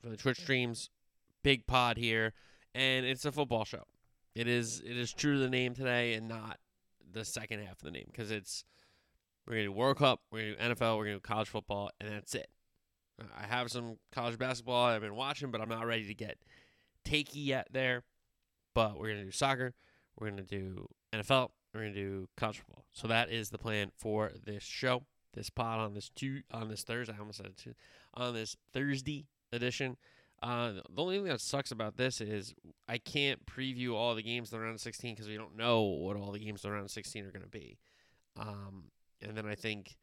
[0.00, 0.90] for the Twitch streams.
[1.42, 2.32] Big pod here.
[2.74, 3.84] And it's a football show.
[4.34, 6.58] It is it is true to the name today and not
[7.12, 8.64] the second half of the name because it's
[9.46, 12.12] we're gonna do World Cup, we're gonna do NFL, we're gonna do college football, and
[12.12, 12.48] that's it.
[13.36, 16.38] I have some college basketball I've been watching, but I'm not ready to get
[17.04, 18.04] takey yet there.
[18.74, 19.74] But we're gonna do soccer,
[20.20, 22.84] we're gonna do NFL, we're gonna do college football.
[22.92, 26.84] So that is the plan for this show, this pod on this two on this
[26.84, 27.14] Thursday.
[27.16, 27.74] I almost said two
[28.14, 29.96] on this Thursday edition.
[30.42, 32.54] Uh, the only thing that sucks about this is
[32.88, 35.82] I can't preview all the games in the round of 16 because we don't know
[35.82, 37.78] what all the games in the round of 16 are going to be.
[38.38, 38.84] Um,
[39.20, 39.96] and then I think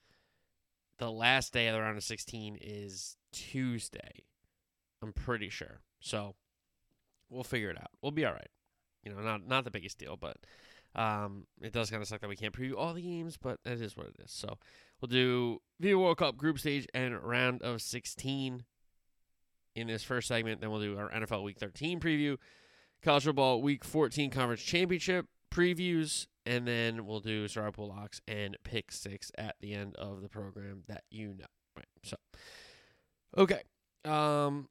[0.98, 4.26] the last day of the round of 16 is Tuesday.
[5.02, 5.82] I'm pretty sure.
[6.02, 6.36] So
[7.30, 7.92] we'll figure it out.
[8.02, 8.50] We'll be all right.
[9.04, 10.38] You know, not not the biggest deal, but
[10.96, 13.80] um, it does kind of suck that we can't preview all the games, but that
[13.80, 14.32] is what it is.
[14.32, 14.58] So
[15.00, 18.64] we'll do FIFA World Cup group stage and round of 16
[19.76, 20.62] in this first segment.
[20.62, 22.38] Then we'll do our NFL Week 13 preview,
[23.04, 28.58] college football Week 14 conference championship previews, and then we'll do Star Pool Locks and
[28.64, 31.46] Pick Six at the end of the program that you know.
[31.76, 31.86] Right.
[32.04, 32.16] So,
[33.38, 33.62] okay.
[34.04, 34.70] Um,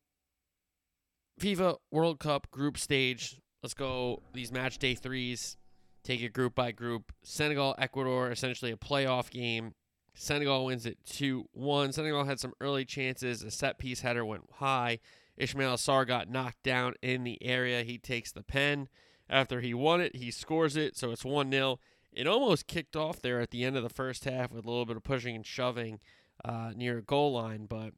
[1.40, 3.40] FIFA World Cup group stage.
[3.62, 5.56] Let's go these match day threes.
[6.04, 7.12] Take it group by group.
[7.22, 9.72] Senegal, Ecuador, essentially a playoff game.
[10.14, 11.92] Senegal wins it 2 1.
[11.92, 13.42] Senegal had some early chances.
[13.42, 15.00] A set piece header went high.
[15.38, 17.82] Ismaila Sarr got knocked down in the area.
[17.82, 18.88] He takes the pen.
[19.28, 21.80] After he won it, he scores it, so it's 1 0.
[22.12, 24.86] It almost kicked off there at the end of the first half with a little
[24.86, 25.98] bit of pushing and shoving
[26.44, 27.92] uh, near a goal line, but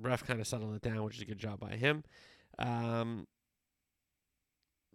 [0.00, 2.04] ref kind of settled it down, which is a good job by him.
[2.58, 3.26] Um,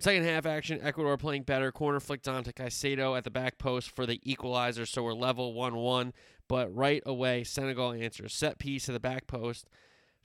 [0.04, 1.72] second half action, Ecuador playing better.
[1.72, 5.54] Corner flicked on to Caicedo at the back post for the equalizer, so we're level
[5.54, 6.14] 1 1.
[6.50, 8.34] But right away, Senegal answers.
[8.34, 9.70] Set piece to the back post,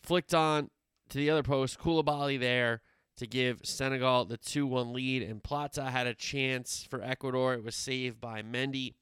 [0.02, 0.70] flicked on
[1.10, 1.78] to the other post.
[1.78, 2.82] Koulibaly there
[3.16, 5.22] to give Senegal the 2 1 lead.
[5.22, 7.54] And Plata had a chance for Ecuador.
[7.54, 8.94] It was saved by Mendy.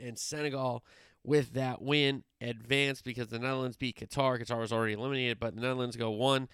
[0.00, 0.84] And Senegal,
[1.24, 4.40] with that win, advanced because the Netherlands beat Qatar.
[4.40, 6.48] Qatar was already eliminated, but the Netherlands go 1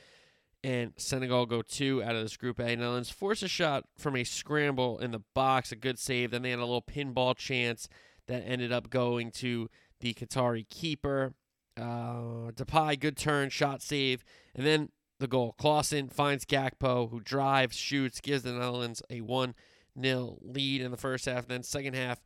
[0.65, 2.77] and Senegal go 2 out of this Group A.
[2.77, 6.31] Netherlands force a shot from a scramble in the box, a good save.
[6.31, 7.89] Then they had a little pinball chance
[8.27, 9.69] that ended up going to
[10.01, 11.35] the Qatari keeper.
[11.77, 14.25] Uh, Depay, good turn, shot save.
[14.55, 15.55] And then the goal.
[15.59, 19.55] Klaassen finds Gakpo, who drives, shoots, gives the Netherlands a 1
[20.01, 21.47] 0 lead in the first half.
[21.47, 22.21] Then, second half,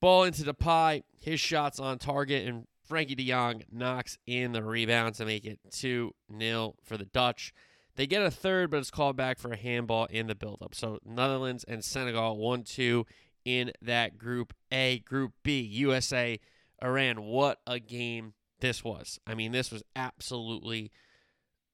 [0.00, 1.04] ball into Depay.
[1.20, 5.58] His shot's on target, and Frenkie de Jong knocks in the rebound to make it
[5.70, 7.52] 2 0 for the Dutch.
[7.98, 10.72] They get a third, but it's called back for a handball in the buildup.
[10.72, 13.04] So, Netherlands and Senegal 1 2
[13.44, 15.00] in that Group A.
[15.00, 16.38] Group B, USA,
[16.80, 17.22] Iran.
[17.22, 19.18] What a game this was.
[19.26, 20.92] I mean, this was absolutely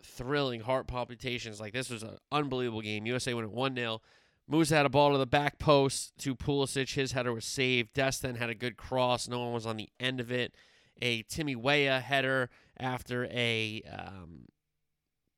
[0.03, 1.61] thrilling heart palpitations.
[1.61, 3.05] Like this was an unbelievable game.
[3.05, 4.01] USA went at 1 0.
[4.51, 6.95] Musah had a ball to the back post to Pulisic.
[6.95, 7.93] His header was saved.
[7.93, 9.29] Destin had a good cross.
[9.29, 10.55] No one was on the end of it.
[11.03, 12.49] A Timmy Weah header
[12.79, 14.47] after a um,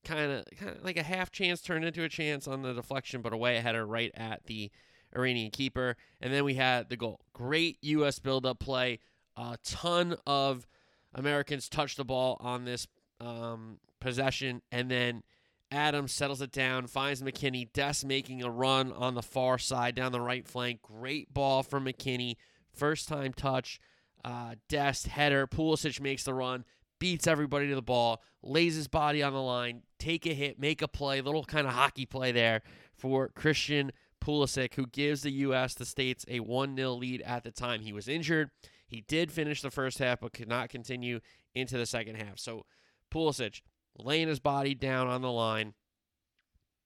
[0.07, 3.21] kind of kind of like a half chance turned into a chance on the deflection,
[3.21, 4.71] but a Weah header right at the
[5.15, 5.97] Iranian keeper.
[6.21, 7.21] And then we had the goal.
[7.33, 8.19] Great U.S.
[8.19, 9.01] build-up play.
[9.37, 10.67] A ton of
[11.15, 12.87] Americans touched the ball on this
[13.21, 15.23] um, possession, and then
[15.71, 17.71] Adams settles it down, finds McKennie.
[17.73, 20.81] Des making a run on the far side down the right flank.
[20.83, 22.37] Great ball from McKennie.
[22.73, 23.81] First time touch.
[24.25, 25.47] Uh, Dest header.
[25.47, 26.65] Pulisic makes the run,
[26.99, 30.83] beats everybody to the ball, lays his body on the line, take a hit, make
[30.83, 31.21] a play.
[31.21, 32.63] Little kind of hockey play there
[32.95, 35.75] for Christian Pulisic, who gives the U.S.
[35.75, 37.81] the States a 1 0 lead at the time.
[37.81, 38.51] He was injured.
[38.89, 41.21] He did finish the first half, but could not continue
[41.55, 42.39] into the second half.
[42.39, 42.65] So
[43.13, 43.61] Pulisic
[43.99, 45.75] laying his body down on the line,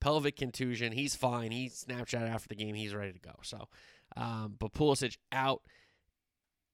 [0.00, 0.92] pelvic contusion.
[0.92, 1.50] He's fine.
[1.50, 2.74] He Snapchat after the game.
[2.74, 3.34] He's ready to go.
[3.42, 3.68] So,
[4.16, 5.62] um, but Pulisic out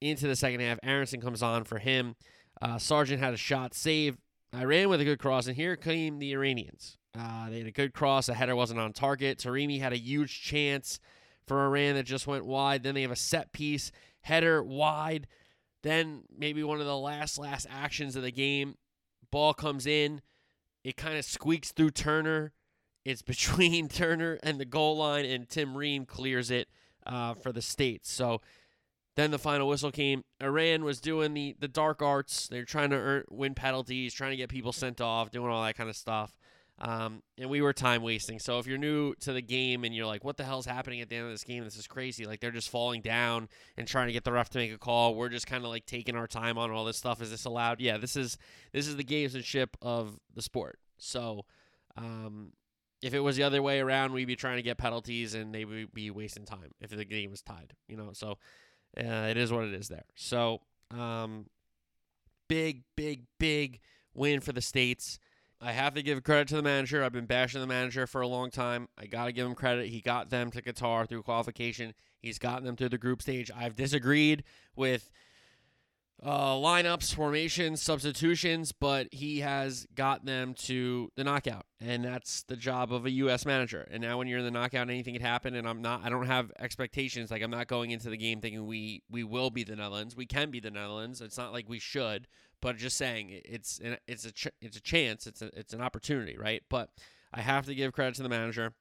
[0.00, 0.79] into the second half.
[0.83, 2.15] Aaronson comes on for him.
[2.61, 4.19] Uh, Sargent had a shot saved.
[4.55, 6.97] Iran with a good cross, and here came the Iranians.
[7.19, 8.26] Uh, they had a good cross.
[8.26, 9.38] The header wasn't on target.
[9.38, 11.00] Taremi had a huge chance
[11.47, 12.82] for Iran that just went wide.
[12.82, 15.26] Then they have a set piece header wide.
[15.82, 18.76] Then maybe one of the last last actions of the game.
[19.31, 20.20] Ball comes in
[20.87, 22.52] it kind of squeaks through Turner.
[23.05, 26.69] It's between Turner and the goal line, and Tim Ream clears it
[27.05, 28.11] uh, for the States.
[28.11, 28.41] So
[29.16, 30.24] then the final whistle came.
[30.40, 32.48] Iran was doing the, the dark arts.
[32.48, 35.76] They're trying to earn, win penalties, trying to get people sent off, doing all that
[35.76, 36.36] kind of stuff.
[36.78, 38.38] Um, and we were time wasting.
[38.38, 41.08] So if you're new to the game and you're like, what the hell's happening at
[41.08, 41.64] the end of this game?
[41.64, 42.26] This is crazy.
[42.26, 43.48] Like they're just falling down
[43.78, 45.14] and trying to get the ref to make a call.
[45.14, 47.22] We're just kind of like taking our time on all this stuff.
[47.22, 47.80] Is this allowed?
[47.80, 48.36] Yeah, this is
[48.72, 50.78] this is the gamesmanship of the sport.
[50.98, 51.46] So
[51.96, 52.52] um,
[53.00, 55.64] if it was the other way around, we'd be trying to get penalties and they
[55.64, 57.72] would be wasting time if the game was tied.
[57.88, 58.36] You know, so
[58.98, 60.04] uh, it is what it is there.
[60.14, 60.60] So
[60.90, 61.46] um,
[62.48, 63.81] big, big, big
[64.14, 65.19] win for the states.
[65.60, 67.02] I have to give credit to the manager.
[67.02, 68.88] I've been bashing the manager for a long time.
[68.98, 69.88] I got to give him credit.
[69.88, 71.94] He got them to Qatar through qualification.
[72.20, 73.50] He's gotten them through the group stage.
[73.56, 74.44] I've disagreed
[74.75, 75.10] with
[76.22, 82.56] uh, lineups, formations, substitutions, but he has got them to the knockout, and that's the
[82.56, 83.44] job of a U.S.
[83.44, 83.86] manager.
[83.90, 85.54] And now, when you're in the knockout, anything can happen.
[85.54, 87.30] And I'm not, I don't have expectations.
[87.30, 90.16] Like I'm not going into the game thinking we we will be the Netherlands.
[90.16, 91.20] We can be the Netherlands.
[91.20, 92.28] It's not like we should,
[92.62, 95.26] but just saying it's it's a ch- it's a chance.
[95.26, 96.62] It's a it's an opportunity, right?
[96.70, 96.90] But
[97.32, 98.72] I have to give credit to the manager.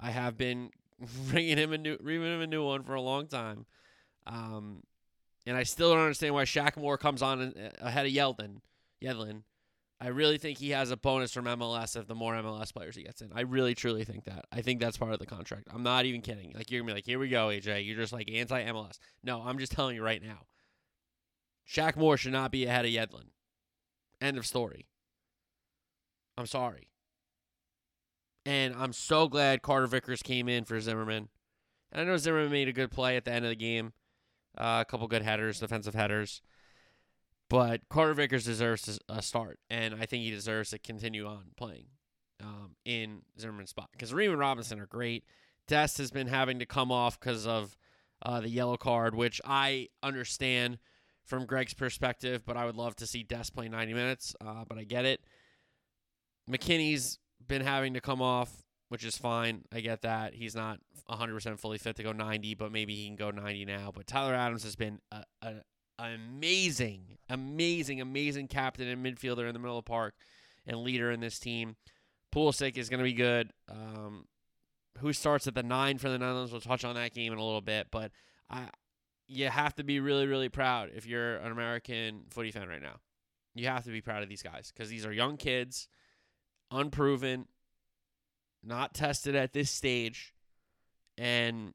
[0.00, 0.70] I have been
[1.30, 3.66] bringing him a new, bringing him a new one for a long time.
[4.26, 4.82] Um,
[5.46, 8.60] and I still don't understand why Shaq Moore comes on uh, ahead of Yeldon.
[9.02, 9.42] Yedlin.
[10.02, 13.02] I really think he has a bonus from MLS if the more MLS players he
[13.02, 13.30] gets in.
[13.34, 14.46] I really truly think that.
[14.50, 15.68] I think that's part of the contract.
[15.70, 16.52] I'm not even kidding.
[16.54, 17.86] Like you're gonna be like, here we go, AJ.
[17.86, 18.98] You're just like anti MLS.
[19.22, 20.46] No, I'm just telling you right now.
[21.68, 23.28] Shaq Moore should not be ahead of Yedlin.
[24.20, 24.88] End of story.
[26.36, 26.88] I'm sorry.
[28.46, 31.28] And I'm so glad Carter Vickers came in for Zimmerman.
[31.92, 33.92] And I know Zimmerman made a good play at the end of the game.
[34.56, 36.42] Uh, a couple good headers, defensive headers.
[37.48, 41.86] But Carter Vickers deserves a start, and I think he deserves to continue on playing
[42.40, 43.88] um, in Zimmerman's spot.
[43.92, 45.24] Because Ream and Robinson are great.
[45.66, 47.76] Dest has been having to come off because of
[48.22, 50.78] uh, the yellow card, which I understand
[51.24, 54.78] from Greg's perspective, but I would love to see Dest play 90 minutes, uh, but
[54.78, 55.20] I get it.
[56.50, 59.62] McKennie's been having to come off, which is fine.
[59.72, 60.34] I get that.
[60.34, 63.92] He's not 100% fully fit to go 90, but maybe he can go 90 now.
[63.94, 65.54] But Tyler Adams has been a, a
[65.96, 70.14] amazing, amazing, amazing captain and midfielder in the middle of the park
[70.66, 71.76] and leader in this team.
[72.34, 73.52] Pulisic is going to be good.
[73.70, 74.26] Um,
[74.98, 76.50] who starts at the nine for the Netherlands?
[76.50, 78.10] We'll touch on that game in a little bit, but
[78.50, 78.70] I,
[79.28, 82.96] you have to be really, really proud if you're an American footy fan right now.
[83.54, 85.86] You have to be proud of these guys because these are young kids,
[86.72, 87.46] unproven,
[88.62, 90.34] not tested at this stage,
[91.16, 91.74] and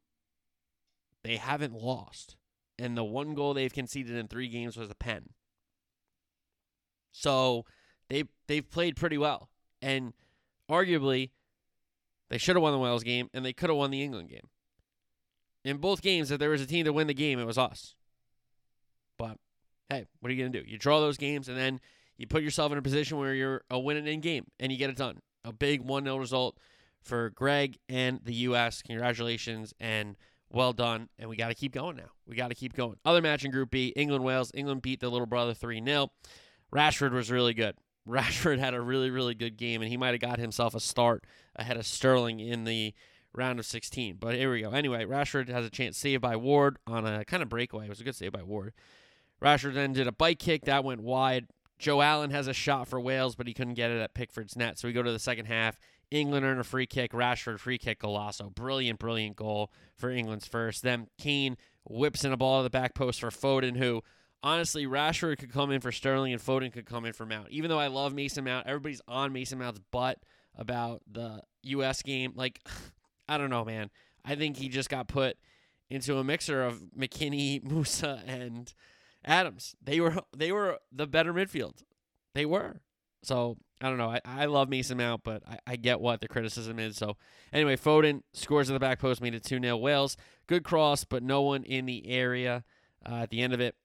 [1.23, 2.35] they haven't lost.
[2.77, 5.29] And the one goal they've conceded in three games was a pen.
[7.11, 7.65] So
[8.09, 9.49] they they've played pretty well.
[9.81, 10.13] And
[10.69, 11.31] arguably,
[12.29, 14.49] they should have won the Wales game and they could have won the England game.
[15.63, 17.95] In both games, if there was a team to win the game, it was us.
[19.17, 19.37] But
[19.89, 20.67] hey, what are you to do?
[20.67, 21.79] You draw those games and then
[22.17, 24.89] you put yourself in a position where you're a winning in game and you get
[24.89, 25.19] it done.
[25.43, 26.57] A big 1 0 result
[27.05, 28.81] for Greg and the U.S.
[28.81, 30.17] Congratulations and
[30.51, 31.09] well done.
[31.19, 32.11] And we got to keep going now.
[32.27, 32.97] We got to keep going.
[33.05, 34.51] Other match in Group B England Wales.
[34.53, 36.11] England beat the little brother 3 0.
[36.73, 37.75] Rashford was really good.
[38.07, 41.23] Rashford had a really, really good game, and he might have got himself a start
[41.55, 42.93] ahead of Sterling in the
[43.33, 44.17] round of 16.
[44.19, 44.71] But here we go.
[44.71, 47.85] Anyway, Rashford has a chance saved by Ward on a kind of breakaway.
[47.85, 48.73] It was a good save by Ward.
[49.41, 51.47] Rashford then did a bike kick that went wide.
[51.77, 54.79] Joe Allen has a shot for Wales, but he couldn't get it at Pickford's net.
[54.79, 55.77] So we go to the second half.
[56.11, 57.11] England earn a free kick.
[57.11, 57.99] Rashford free kick.
[57.99, 58.53] Golazo.
[58.53, 60.83] Brilliant, brilliant goal for England's first.
[60.83, 64.03] Then Kane whips in a ball to the back post for Foden, who
[64.43, 67.49] honestly, Rashford could come in for Sterling and Foden could come in for Mount.
[67.49, 70.19] Even though I love Mason Mount, everybody's on Mason Mount's butt
[70.55, 72.01] about the U.S.
[72.01, 72.33] game.
[72.35, 72.61] Like,
[73.27, 73.89] I don't know, man.
[74.23, 75.37] I think he just got put
[75.89, 78.73] into a mixer of McKennie, Musah, and
[79.23, 79.75] Adams.
[79.83, 81.83] They were they were the better midfield.
[82.33, 82.81] They were.
[83.23, 84.09] So I don't know.
[84.09, 86.95] I, I love Mason Mount, but I, I get what the criticism is.
[86.95, 87.17] So
[87.51, 90.15] anyway, Foden scores at the back post, made it 2 0 Wales.
[90.47, 92.63] Good cross, but no one in the area
[93.05, 93.75] uh, at the end of it.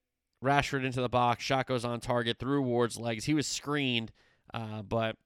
[0.42, 1.44] Rashford into the box.
[1.44, 3.24] Shot goes on target through Ward's legs.
[3.24, 4.12] He was screened,
[4.54, 5.16] uh, but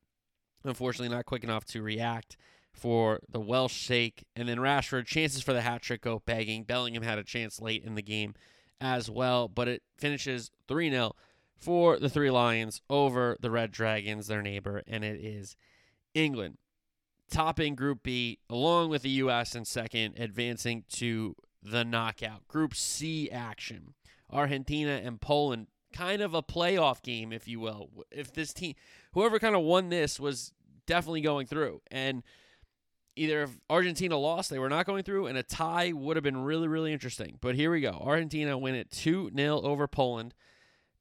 [0.65, 2.37] unfortunately not quick enough to react
[2.73, 4.25] for the Welsh sake.
[4.35, 6.65] And then Rashford, chances for the hat trick go begging.
[6.65, 8.35] Bellingham had a chance late in the game
[8.81, 11.13] as well, but it finishes 3 0
[11.59, 15.57] for the Three Lions over the Red Dragons, their neighbor, and it is
[16.15, 16.59] England.
[17.31, 19.55] Topping Group B, along with the U.S.
[19.55, 22.47] in second, advancing to the knockout.
[22.49, 23.95] Group C action.
[24.31, 27.89] Argentina and Poland kind of a playoff game, if you will.
[28.11, 28.75] If this team,
[29.13, 30.53] whoever kind of won this, was
[30.87, 31.81] definitely going through.
[31.91, 32.23] And
[33.17, 36.43] either if Argentina lost, they were not going through, and a tie would have been
[36.43, 37.39] really, really interesting.
[37.41, 38.03] But here we go.
[38.05, 40.35] Argentina win it 2 0 over Poland.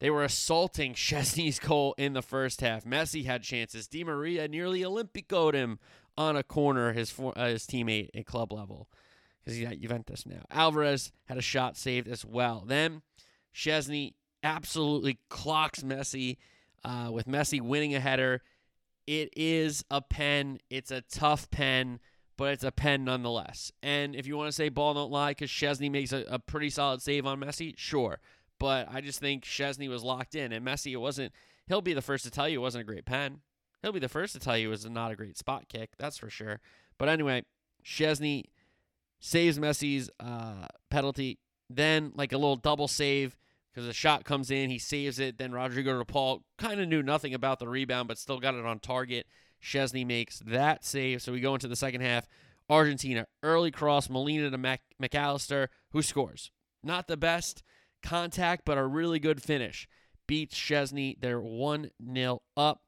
[0.00, 2.84] They were assaulting Szczesny's goal in the first half.
[2.84, 3.86] Messi had chances.
[3.86, 5.78] Di Maria nearly Olympicoed him
[6.16, 8.88] on a corner, his, for, uh, his teammate at club level,
[9.40, 10.44] because he's at Juventus now.
[10.50, 12.64] Alvarez had a shot saved as well.
[12.66, 13.02] Then
[13.54, 16.36] Szczesny absolutely clocks Messi
[16.84, 18.42] uh, with Messi winning a header.
[19.06, 20.58] It is a pen.
[20.70, 22.00] It's a tough pen,
[22.36, 23.72] but it's a pen nonetheless.
[23.82, 26.70] And if you want to say ball don't lie because Szczesny makes a, a, pretty
[26.70, 28.20] solid save on Messi, sure.
[28.64, 30.50] But I just think Szczesny was locked in.
[30.50, 31.34] And Messi, it wasn't,
[31.66, 33.42] he'll be the first to tell you it wasn't a great pen.
[33.82, 35.90] He'll be the first to tell you it was not a great spot kick.
[35.98, 36.60] That's for sure.
[36.96, 37.42] But anyway,
[37.84, 38.44] Szczesny
[39.20, 41.40] saves Messi's uh, penalty.
[41.68, 43.36] Then, like a little double save
[43.70, 45.36] because the shot comes in, he saves it.
[45.36, 48.64] Then Rodrigo de Paul kind of knew nothing about the rebound, but still got it
[48.64, 49.26] on target.
[49.62, 51.20] Szczesny makes that save.
[51.20, 52.26] So we go into the second half.
[52.70, 56.50] Argentina, early cross, Molina to Mac- McAllister, who scores.
[56.82, 57.62] Not the best
[58.04, 59.88] contact, but a really good finish.
[60.26, 61.20] Beats Szczesny.
[61.20, 62.82] They're 1 0 up.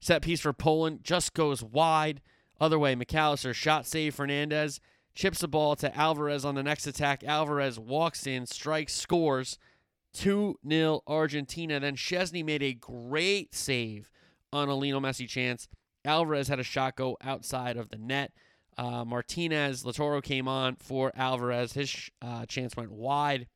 [0.00, 2.20] Set piece for Poland just goes wide.
[2.60, 4.80] Other way, Mac Allister shot save Fernandez.
[5.14, 7.22] Chips the ball to Alvarez on the next attack.
[7.24, 9.58] Alvarez walks in, strikes, scores.
[10.14, 11.80] 2 0 Argentina.
[11.80, 14.10] Then Szczesny made a great save
[14.52, 15.68] on a Lionel Messi chance.
[16.04, 18.32] Alvarez had a shot go outside of the net.
[18.76, 21.72] Uh, Martinez, Lautaro came on for Alvarez.
[21.74, 23.46] His uh, chance went wide.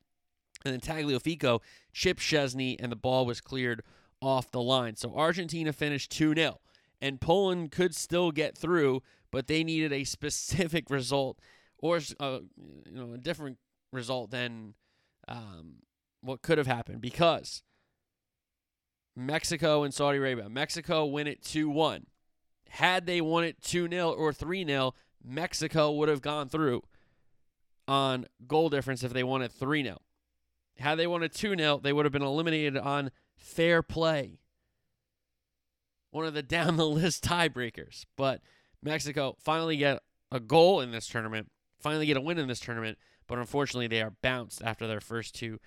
[0.67, 1.61] And then Tagliafico
[1.93, 3.83] chipped Szczesny, and the ball was cleared
[4.21, 4.97] off the line.
[4.97, 6.61] So Argentina finished 2 0.
[7.01, 11.39] And Poland could still get through, but they needed a specific result
[11.79, 12.41] or uh,
[12.87, 13.59] you know a different
[13.93, 14.75] result than
[15.29, 15.83] um,
[16.21, 17.63] what could have happened because
[19.15, 20.49] Mexico and Saudi Arabia.
[20.49, 22.07] Mexico win it 2 1.
[22.71, 24.95] Had they won it 2 0 or 3 0,
[25.25, 26.83] Mexico would have gone through
[27.87, 29.99] on goal difference if they won it 3 0.
[30.79, 34.41] Had they won a 2 0, they would have been eliminated on fair play.
[36.11, 38.05] One of the down the list tiebreakers.
[38.17, 38.41] But
[38.83, 42.99] Mexico finally get a goal in this tournament, finally get a win in this tournament,
[43.27, 45.61] but unfortunately they are bounced after their first two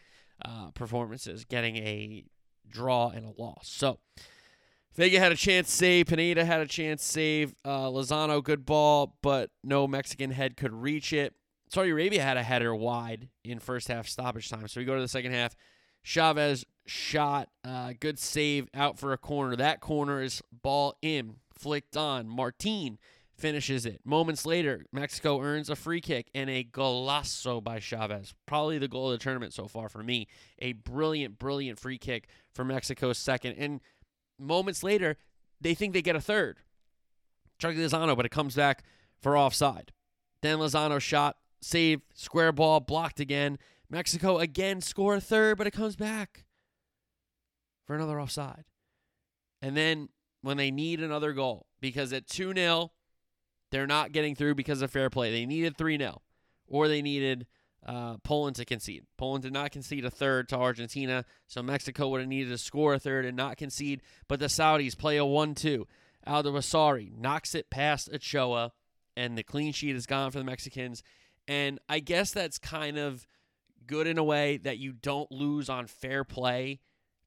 [0.44, 2.26] uh, performances, getting a
[2.68, 3.68] draw and a loss.
[3.68, 4.00] So
[4.96, 6.08] Vega had a chance save.
[6.08, 7.56] Pineda had a chance save.
[7.64, 11.34] Uh, Lozano, good ball, but no Mexican head could reach it.
[11.70, 14.68] Saudi Arabia had a header wide in first half stoppage time.
[14.68, 15.56] So we go to the second half.
[16.02, 19.56] Chavez shot, uh, good save out for a corner.
[19.56, 22.28] That corner is ball in, flicked on.
[22.28, 22.98] Martin
[23.38, 24.02] finishes it.
[24.04, 28.34] Moments later, Mexico earns a free kick and a golazo by Chavez.
[28.46, 30.28] Probably the goal of the tournament so far for me.
[30.60, 33.54] A brilliant, brilliant free kick for Mexico's second.
[33.54, 33.82] And
[34.40, 35.18] moments later,
[35.62, 36.58] they think they get a third.
[37.60, 38.84] Chucky Lozano, but it comes back
[39.22, 39.92] for offside.
[40.42, 43.58] Then Lozano shot, saved, square ball, blocked again.
[43.90, 46.46] Mexico again score a third, but it comes back
[47.86, 48.66] for another offside.
[49.62, 50.10] And then
[50.42, 52.92] when they need another goal, because at 2 0,
[53.72, 55.32] they're not getting through because of fair play.
[55.32, 56.22] They needed 3 0,
[56.68, 57.48] or they needed
[57.86, 59.06] uh, Poland to concede.
[59.18, 62.94] Poland did not concede a third to Argentina, so Mexico would have needed to score
[62.94, 64.02] a third and not concede.
[64.28, 65.88] But the Saudis play a 1 2.
[66.28, 68.72] Aldawasari knocks it past Ochoa,
[69.16, 71.04] and the clean sheet is gone for the Mexicans.
[71.50, 73.28] And I guess that's kind of
[73.88, 76.80] good in a way that you don't lose on fair play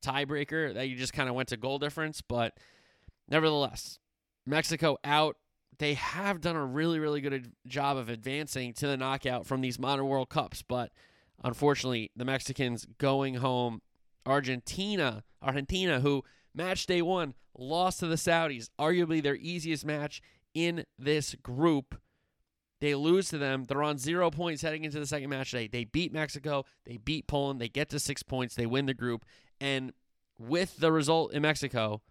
[0.03, 2.23] tiebreaker, that you just kind of went to goal difference.
[2.23, 2.57] But
[3.29, 3.99] nevertheless,
[4.47, 5.37] Mexico out
[5.79, 9.81] they have done a really, really good job of advancing to the knockout from these
[9.81, 10.63] modern World Cups.
[10.63, 10.93] But
[11.43, 13.83] unfortunately, the Mexicans going home.
[14.25, 16.23] Argentina, Argentina, who
[16.55, 20.23] match day one lost to the Saudis, arguably their easiest match
[20.55, 22.01] in this group.
[22.83, 23.63] They lose to them.
[23.63, 25.69] They're on zero points heading into the second match day.
[25.69, 26.65] They beat Mexico.
[26.85, 27.61] They beat Poland.
[27.61, 28.57] They get to six points.
[28.57, 29.25] They win the group.
[29.61, 29.93] And
[30.37, 32.03] with the result in Mexico,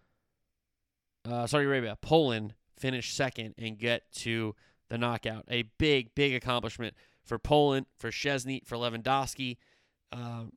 [1.30, 4.54] uh, Saudi Arabia, Poland finish second and get to
[4.88, 5.44] the knockout.
[5.50, 9.58] A big, big accomplishment for Poland, for Szczesny, for Lewandowski.
[10.10, 10.54] Um,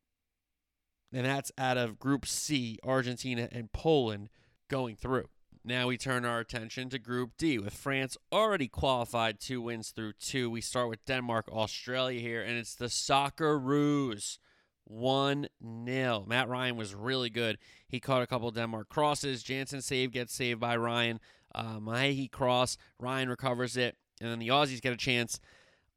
[1.11, 4.29] and that's out of Group C, Argentina and Poland
[4.69, 5.25] going through.
[5.67, 10.13] Now we turn our attention to Group D with France already qualified two wins through
[10.13, 10.47] two.
[10.47, 14.37] We start with Denmark, Australia here, and it's the Socceroos.
[14.83, 15.47] 1
[15.87, 16.25] 0.
[16.27, 17.57] Matt Ryan was really good.
[17.87, 19.41] He caught a couple Denmark crosses.
[19.41, 21.19] Jansen save gets saved by Ryan.
[21.55, 22.77] Uh, Maehle cross.
[22.99, 23.97] Ryan recovers it.
[24.21, 25.39] And then the Aussies get a chance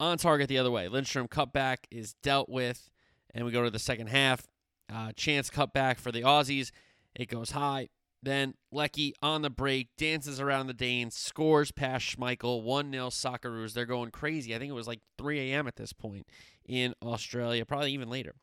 [0.00, 0.88] on target the other way.
[0.88, 2.88] Lindstrom cutback is dealt with.
[3.34, 4.46] And we go to the second half.
[4.90, 6.70] Uh, chance cut back for the Aussies.
[7.14, 7.90] It goes high.
[8.22, 13.72] Then Leckie on the break dances around the Danes, scores past Schmeichel, 1 0 Socceroos.
[13.72, 14.54] They're going crazy.
[14.54, 15.68] I think it was like 3 a.m.
[15.68, 16.26] at this point
[16.66, 18.34] in Australia, probably even later.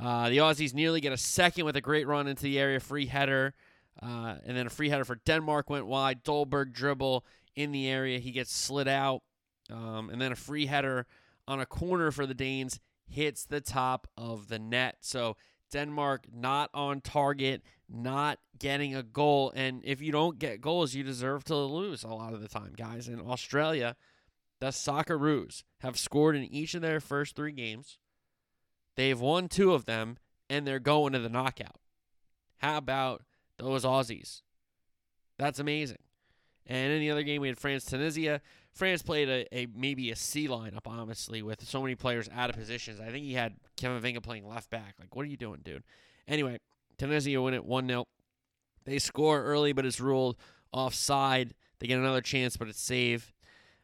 [0.00, 3.06] Uh, the Aussies nearly get a second with a great run into the area, free
[3.06, 3.54] header,
[4.00, 6.24] uh, and then a free header for Denmark went wide.
[6.24, 9.22] Dolberg dribble in the area, he gets slid out,
[9.70, 11.06] um, and then a free header
[11.46, 14.96] on a corner for the Danes hits the top of the net.
[15.00, 15.36] So
[15.72, 21.02] Denmark not on target, not getting a goal, and if you don't get goals, you
[21.02, 23.08] deserve to lose a lot of the time, guys.
[23.08, 23.96] In Australia,
[24.60, 27.98] the Socceroos have scored in each of their first three games.
[28.94, 31.80] They've won two of them, and they're going to the knockout.
[32.58, 33.22] How about
[33.58, 34.42] those Aussies?
[35.38, 35.98] That's amazing.
[36.66, 38.40] And in the other game, we had France Tunisia.
[38.72, 42.56] France played a, a maybe a C lineup, honestly, with so many players out of
[42.56, 43.00] positions.
[43.00, 44.94] I think he had Camavinga playing left back.
[44.98, 45.84] Like, what are you doing, dude?
[46.26, 46.58] Anyway,
[46.98, 48.04] Tunisia win it 1 0.
[48.84, 50.36] They score early, but it's ruled
[50.72, 51.54] offside.
[51.78, 53.32] They get another chance, but it's saved.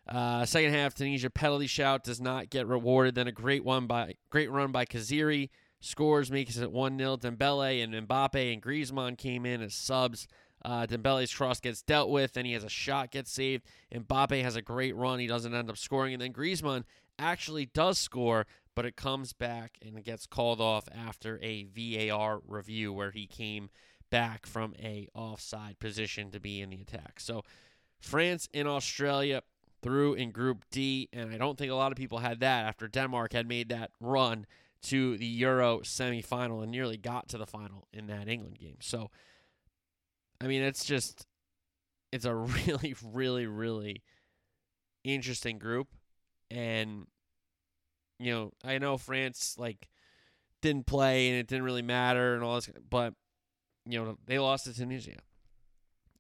[0.09, 3.15] Uh, second half, Tunisia penalty shout does not get rewarded.
[3.15, 7.85] Then a great one by great run by Khazri scores, makes it one 0 Dembele
[7.85, 10.27] and Mbappe and Griezmann came in as subs.
[10.65, 13.65] Uh, Dembele's cross gets dealt with, and he has a shot gets saved.
[13.95, 15.19] Mbappe has a great run.
[15.19, 16.85] He doesn't end up scoring, and then Griezmann
[17.19, 22.41] actually does score, but it comes back and it gets called off after a VAR
[22.47, 23.71] review where he came
[24.11, 27.21] back from a offside position to be in the attack.
[27.21, 27.43] So
[28.01, 29.43] France and Australia
[29.83, 32.89] through in Group D, and I don't think a lot of people had that after
[32.89, 34.47] Denmark had made that run
[34.83, 38.79] to the Euro semifinal and nearly got to the final in that England game.
[38.81, 39.11] So,
[40.41, 41.27] I mean, it's just,
[42.13, 44.03] it's a really, really, really
[45.05, 45.89] interesting group.
[46.51, 47.07] And,
[48.19, 49.89] you know, I know France, like,
[50.63, 53.15] didn't play and it didn't really matter and all this, but,
[53.87, 55.19] you know, they lost to Tunisia.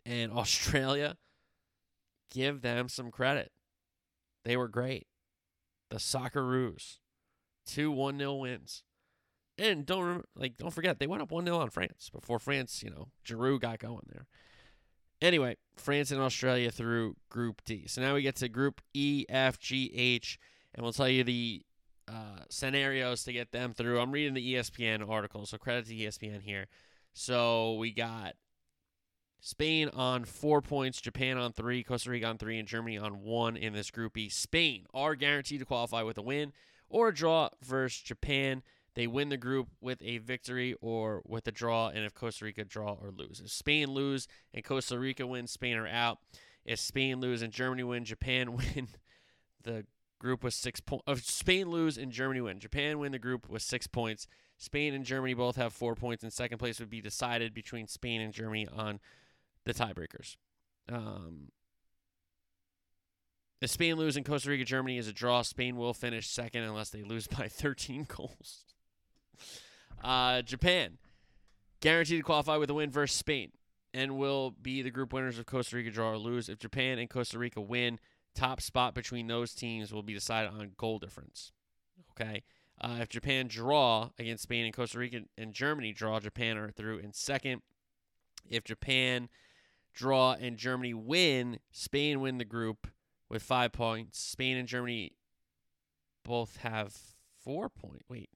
[0.06, 1.16] And Australia,
[2.32, 3.50] give them some credit.
[4.44, 5.06] They were great.
[5.90, 6.98] The Socceroos,
[7.66, 8.82] two one 0 wins,
[9.58, 12.90] and don't like don't forget they went up one 0 on France before France, you
[12.90, 14.26] know, Giroud got going there.
[15.20, 17.86] Anyway, France and Australia through Group D.
[17.88, 20.38] So now we get to Group E, F, G, H,
[20.74, 21.62] and we'll tell you the
[22.06, 24.00] uh, scenarios to get them through.
[24.00, 26.66] I'm reading the ESPN article, so credit to ESPN here.
[27.12, 28.34] So we got
[29.40, 33.56] Spain on four points, Japan on three, Costa Rica on three, and Germany on one
[33.56, 34.28] in this Group E.
[34.28, 36.52] Spain are guaranteed to qualify with a win
[36.88, 38.62] or a draw versus Japan.
[38.98, 42.64] They win the group with a victory or with a draw, and if Costa Rica
[42.64, 43.40] draw or lose.
[43.44, 46.18] If Spain lose and Costa Rica win, Spain are out.
[46.64, 48.88] If Spain lose and Germany win, Japan win
[49.62, 49.86] the
[50.18, 51.04] group with six points.
[51.06, 54.26] If Spain lose and Germany win, Japan win the group with six points.
[54.56, 58.20] Spain and Germany both have four points, and second place would be decided between Spain
[58.20, 58.98] and Germany on
[59.64, 60.34] the tiebreakers.
[60.90, 61.52] Um,
[63.62, 66.90] if Spain lose and Costa Rica Germany is a draw, Spain will finish second unless
[66.90, 68.64] they lose by 13 goals.
[70.02, 70.98] Uh, Japan
[71.80, 73.52] guaranteed to qualify with a win versus Spain
[73.94, 76.48] and will be the group winners of Costa Rica draw or lose.
[76.48, 77.98] If Japan and Costa Rica win,
[78.34, 81.52] top spot between those teams will be decided on goal difference.
[82.12, 82.44] Okay.
[82.80, 86.98] Uh, if Japan draw against Spain and Costa Rica and Germany draw, Japan are through
[86.98, 87.62] in second.
[88.48, 89.28] If Japan
[89.92, 92.86] draw and Germany win, Spain win the group
[93.28, 94.20] with five points.
[94.20, 95.12] Spain and Germany
[96.24, 96.96] both have
[97.42, 98.04] four points.
[98.08, 98.30] Wait,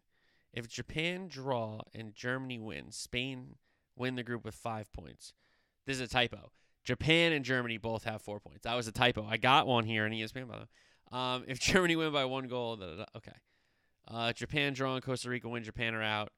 [0.53, 3.57] if Japan draw and Germany win, Spain
[3.97, 5.33] win the group with five points.
[5.87, 6.53] This is a typo.
[6.85, 8.65] Japan and Germany both have four points.
[8.65, 9.27] That was a typo.
[9.29, 10.67] I got one here in ESPN by the way.
[11.13, 13.37] Um, if Germany win by one goal, da, da, da, okay.
[14.09, 15.63] Uh, Japan draw and Costa Rica win.
[15.63, 16.31] Japan are out.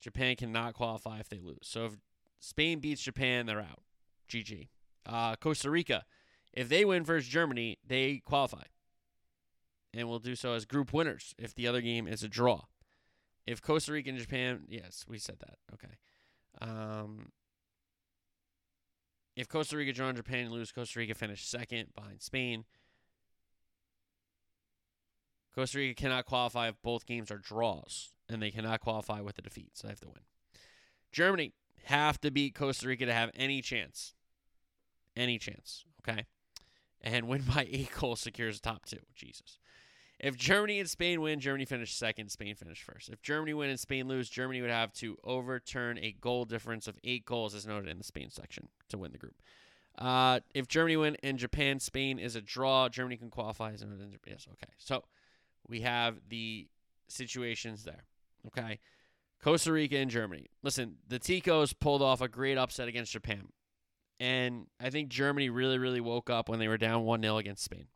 [0.00, 1.58] Japan cannot qualify if they lose.
[1.62, 1.92] So if
[2.40, 3.82] Spain beats Japan, they're out.
[4.28, 4.68] GG.
[5.06, 6.04] Uh, Costa Rica,
[6.52, 8.64] if they win versus Germany, they qualify.
[9.94, 12.62] And will do so as group winners if the other game is a draw.
[13.46, 15.56] If Costa Rica and Japan, yes, we said that.
[15.74, 15.94] Okay.
[16.60, 17.30] Um,
[19.34, 22.64] if Costa Rica draw and Japan lose, Costa Rica finish second behind Spain.
[25.54, 29.42] Costa Rica cannot qualify if both games are draws, and they cannot qualify with a
[29.42, 30.22] defeat, so they have to win.
[31.10, 31.52] Germany
[31.84, 34.14] have to beat Costa Rica to have any chance.
[35.14, 36.24] Any chance, okay?
[37.02, 39.00] And win by eight goals secures top two.
[39.14, 39.58] Jesus.
[40.22, 43.08] If Germany and Spain win, Germany finish second, Spain finish first.
[43.08, 46.96] If Germany win and Spain lose, Germany would have to overturn a goal difference of
[47.02, 49.34] eight goals, as noted in the Spain section, to win the group.
[49.98, 54.16] Uh, if Germany win and Japan, Spain is a draw, Germany can qualify as an
[54.26, 54.46] yes.
[54.52, 55.04] Okay, so
[55.66, 56.68] we have the
[57.08, 58.04] situations there.
[58.46, 58.78] Okay,
[59.42, 60.46] Costa Rica and Germany.
[60.62, 63.48] Listen, the Ticos pulled off a great upset against Japan.
[64.20, 67.64] And I think Germany really, really woke up when they were down 1 0 against
[67.64, 67.86] Spain.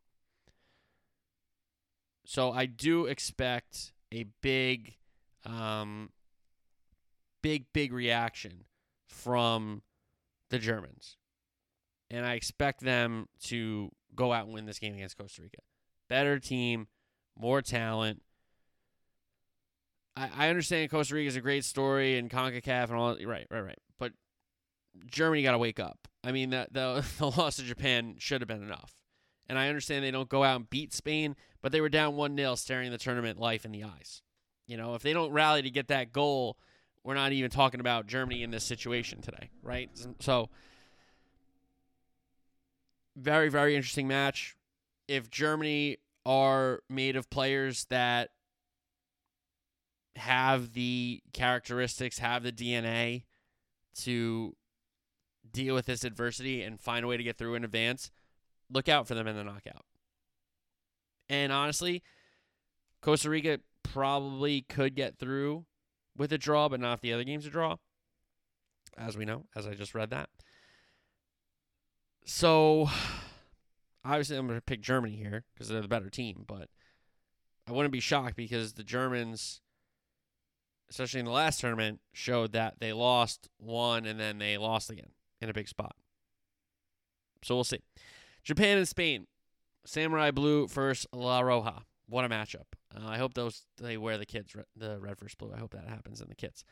[2.29, 4.95] So I do expect a big,
[5.45, 6.09] um,
[7.41, 8.65] big, big reaction
[9.07, 9.81] from
[10.49, 11.15] the Germans.
[12.11, 15.59] And I expect them to go out and win this game against Costa Rica.
[16.09, 16.87] Better team,
[17.39, 18.21] more talent.
[20.17, 23.17] I, I understand Costa Rica is a great story and CONCACAF and all.
[23.25, 23.79] Right, right, right.
[23.97, 24.11] But
[25.05, 26.09] Germany got to wake up.
[26.25, 28.91] I mean, the, the, the loss to Japan should have been enough.
[29.49, 32.35] And I understand they don't go out and beat Spain, but they were down 1
[32.35, 34.21] 0, staring the tournament life in the eyes.
[34.67, 36.57] You know, if they don't rally to get that goal,
[37.03, 39.89] we're not even talking about Germany in this situation today, right?
[40.19, 40.49] So,
[43.15, 44.57] very, very interesting match.
[45.07, 48.31] If Germany are made of players that
[50.17, 53.23] have the characteristics, have the DNA
[53.99, 54.55] to
[55.49, 58.11] deal with this adversity and find a way to get through in advance,
[58.71, 59.85] look out for them in the knockout.
[61.29, 62.03] And honestly,
[63.01, 65.65] Costa Rica probably could get through
[66.15, 67.77] with a draw, but not if the other game's a draw,
[68.97, 70.29] as we know, as I just read that.
[72.25, 72.89] So,
[74.03, 76.69] obviously, I'm going to pick Germany here because they're the better team, but
[77.67, 79.61] I wouldn't be shocked because the Germans,
[80.89, 85.11] especially in the last tournament, showed that they lost one and then they lost again
[85.41, 85.95] in a big spot.
[87.43, 87.81] So we'll see.
[88.47, 89.27] Japan and Spain.
[89.85, 91.81] Samurai Blue versus La Roja.
[92.07, 92.63] What a matchup.
[92.95, 95.51] Uh, I hope those they wear the kids the red versus blue.
[95.53, 96.63] I hope that happens in the kits.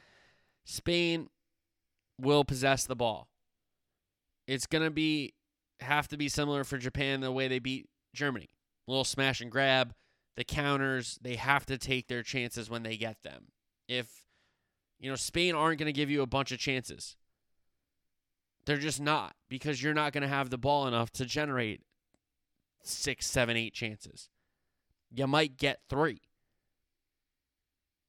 [0.63, 1.27] Spain
[2.19, 3.27] will possess the ball.
[4.47, 5.33] It's gonna be
[5.81, 8.49] have to be similar for Japan the way they beat Germany.
[8.87, 9.93] A little smash and grab,
[10.37, 13.47] the counters, they have to take their chances when they get them.
[13.89, 14.07] If
[14.97, 17.17] you know, Spain aren't to give you a bunch of chances.
[18.65, 21.81] They're just not because you're not going to have the ball enough to generate
[22.83, 24.29] six, seven, eight chances.
[25.11, 26.21] You might get three.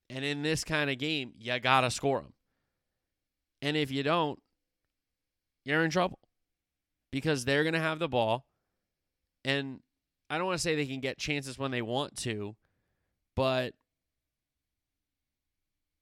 [0.09, 2.33] And in this kind of game, you got to score them.
[3.61, 4.40] And if you don't,
[5.64, 6.21] you're in trouble
[7.11, 8.47] because they're going to have the ball.
[9.45, 9.81] And
[10.31, 12.57] I don't want to say they can get chances when they want to,
[13.35, 13.75] but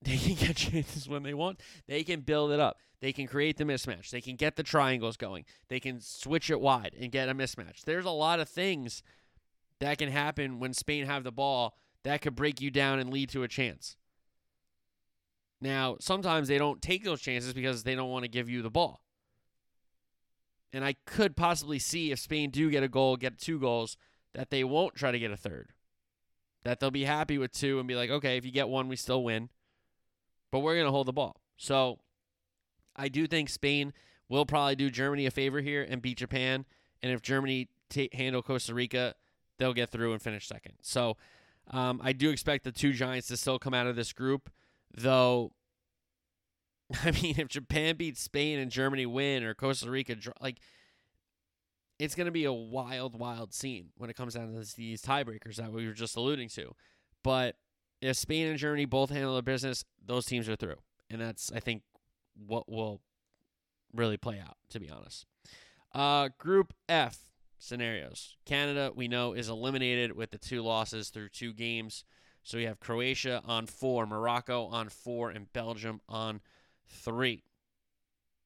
[0.07, 1.61] they can get chances when they want.
[1.87, 2.79] They can build it up.
[3.01, 4.11] They can create the mismatch.
[4.11, 5.45] They can get the triangles going.
[5.69, 7.83] They can switch it wide and get a mismatch.
[7.85, 9.03] There's a lot of things
[9.81, 13.31] that can happen when Spain have the ball that could break you down and lead
[13.31, 13.97] to a chance.
[15.61, 18.71] Now, sometimes they don't take those chances because they don't want to give you the
[18.71, 19.03] ball.
[20.73, 23.97] And I could possibly see if Spain do get a goal, get two goals,
[24.35, 25.73] that they won't try to get a third.
[26.64, 28.97] That they'll be happy with two and be like, okay, if you get one, we
[28.97, 29.49] still win.
[30.55, 31.40] But we're going to hold the ball.
[31.57, 31.99] So
[32.95, 33.93] I do think Spain
[34.29, 36.64] will probably do Germany a favor here and beat Japan.
[37.03, 39.17] And if Germany t- handle Costa Rica,
[39.59, 40.75] they'll get through and finish second.
[40.81, 41.17] So
[41.73, 44.49] um, I do expect the two giants to still come out of this group,
[44.97, 45.51] though
[47.05, 50.61] I mean, if Japan beats Spain and Germany win, or Costa Rica, like,
[51.99, 55.57] it's going to be a wild, wild scene when it comes down to these tiebreakers
[55.57, 56.77] that we were just alluding to.
[57.25, 57.57] But
[58.05, 60.77] if Spain and Germany both handle their business, those teams are through,
[61.11, 61.83] and that's I think
[62.47, 63.01] what will
[63.95, 64.57] really play out.
[64.71, 65.27] To be honest,
[65.95, 68.37] uh, Group F scenarios.
[68.45, 72.05] Canada, we know, is eliminated with the two losses through two games.
[72.43, 76.43] So we have Croatia on four, Morocco on four, and Belgium on
[76.87, 77.45] three.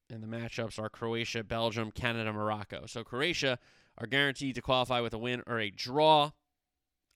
[0.08, 2.86] And the matchups are Croatia, Belgium, Canada, Morocco.
[2.86, 3.58] So Croatia
[3.98, 6.30] are guaranteed to qualify with a win or a draw.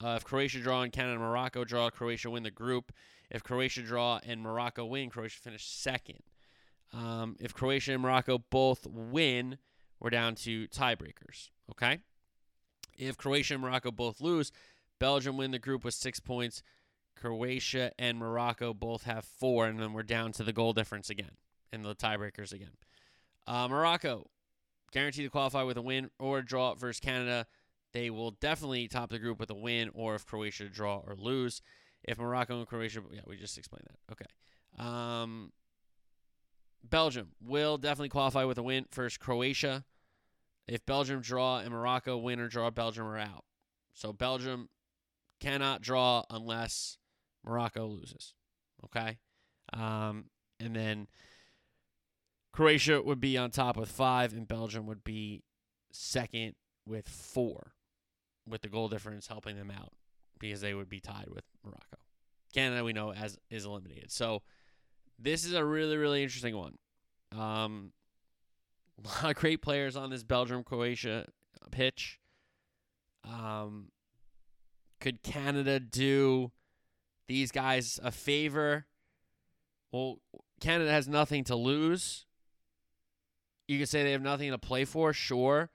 [0.03, 2.93] Uh, if Croatia draw and Canada and Morocco draw, Croatia win the group.
[3.31, 6.21] If Croatia draw and Morocco win, Croatia finish second.
[6.93, 9.59] Um, if Croatia and Morocco both win,
[10.01, 11.51] we're down to tiebreakers.
[11.71, 12.01] Okay.
[12.99, 14.53] If Croatia and Morocco both lose,
[14.99, 16.63] Belgium win the group with six points.
[17.17, 21.37] Croatia and Morocco both have four, and then we're down to the goal difference again
[21.73, 22.77] in the tiebreakers again.
[23.47, 24.29] Uh, Morocco
[24.93, 27.47] guaranteed to qualify with a win or a draw versus Canada.
[27.93, 31.61] They will definitely top the group with a win, or if Croatia draw or lose.
[32.05, 34.13] If Morocco and Croatia, yeah, we just explained that.
[34.13, 34.25] Okay.
[34.79, 35.53] Um,
[36.83, 39.85] Belgium will definitely qualify with a win versus Croatia.
[40.67, 43.45] If Belgium draw and Morocco win or draw, Belgium are out.
[43.95, 44.69] So Belgium
[45.41, 46.99] cannot draw unless
[47.45, 48.35] Morocco loses.
[48.85, 49.19] Okay.
[49.73, 50.27] Um,
[50.59, 51.09] and then
[52.53, 55.43] Croatia would be on top with five, and Belgium would be
[55.91, 56.55] second
[56.87, 57.73] with four,
[58.49, 59.93] with the goal difference helping them out
[60.39, 61.99] because they would be tied with Morocco.
[62.53, 64.11] Canada, we know, as is eliminated.
[64.11, 64.43] So
[65.19, 66.77] this is a really, really interesting one.
[67.33, 67.93] Um,
[69.05, 71.27] a lot of great players on this Belgium Croatia
[71.71, 72.21] pitch.
[73.25, 73.89] Um,
[75.01, 76.53] could Canada do
[77.29, 78.87] these guys a favor?
[79.91, 80.19] Well,
[80.61, 82.27] Canada has nothing to lose.
[83.69, 85.71] You could say they have nothing to play for, sure,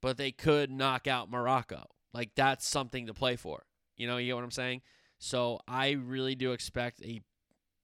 [0.00, 1.86] but they could knock out Morocco.
[2.14, 3.64] Like that's something to play for.
[3.96, 4.80] You know, you get what I'm saying?
[5.18, 7.20] So I really do expect a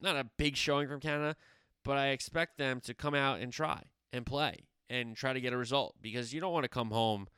[0.01, 1.37] not a big showing from Canada,
[1.85, 5.53] but I expect them to come out and try and play and try to get
[5.53, 7.29] a result because you don't want to come home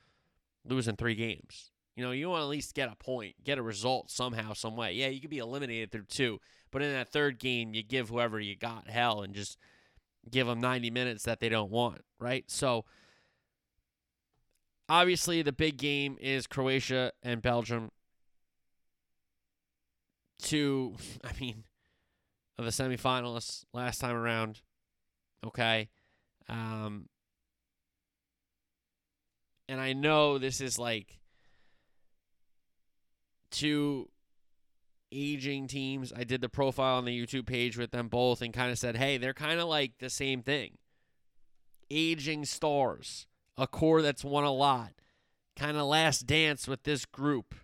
[0.64, 1.70] losing three games.
[1.96, 4.76] You know, you want to at least get a point, get a result somehow, some
[4.76, 4.92] way.
[4.94, 8.40] Yeah, you could be eliminated through two, but in that third game, you give whoever
[8.40, 9.58] you got hell and just
[10.30, 12.44] give them 90 minutes that they don't want, right?
[12.50, 12.86] So,
[14.92, 17.90] obviously, the big game is Croatia and Belgium.
[20.38, 21.64] Two, I mean,
[22.58, 24.60] of the semifinalists last time around.
[25.46, 25.88] Okay.
[26.48, 27.08] Um,
[29.68, 31.18] and I know this is like
[33.50, 34.08] two
[35.10, 36.12] aging teams.
[36.14, 38.96] I did the profile on the YouTube page with them both and kind of said,
[38.96, 40.78] hey, they're kind of like the same thing.
[41.90, 44.92] Aging stars, a core that's won a lot,
[45.56, 47.54] kind of last dance with this group.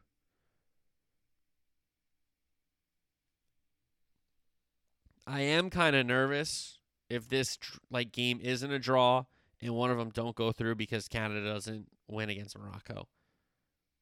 [5.26, 6.78] I am kind of nervous
[7.10, 7.58] if this
[7.90, 9.24] like game isn't a draw
[9.60, 13.08] and one of them don't go through because Canada doesn't win against Morocco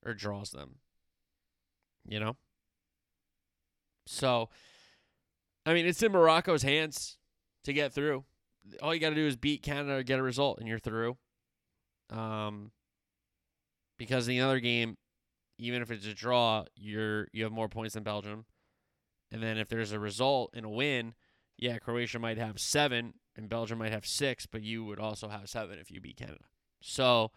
[0.04, 0.76] or draws them.
[2.08, 2.36] You know?
[4.06, 4.50] So
[5.66, 7.18] I mean, it's in Morocco's hands
[7.64, 8.24] to get through.
[8.80, 11.16] All you got to do is beat Canada or get a result and you're through.
[12.10, 12.72] Um
[13.98, 14.96] because in the other game
[15.58, 18.44] even if it's a draw, you're you have more points than Belgium.
[19.32, 21.14] And then if there's a result and a win,
[21.56, 25.48] yeah, Croatia might have seven and Belgium might have six, but you would also have
[25.48, 26.44] seven if you beat Canada.
[26.80, 27.32] So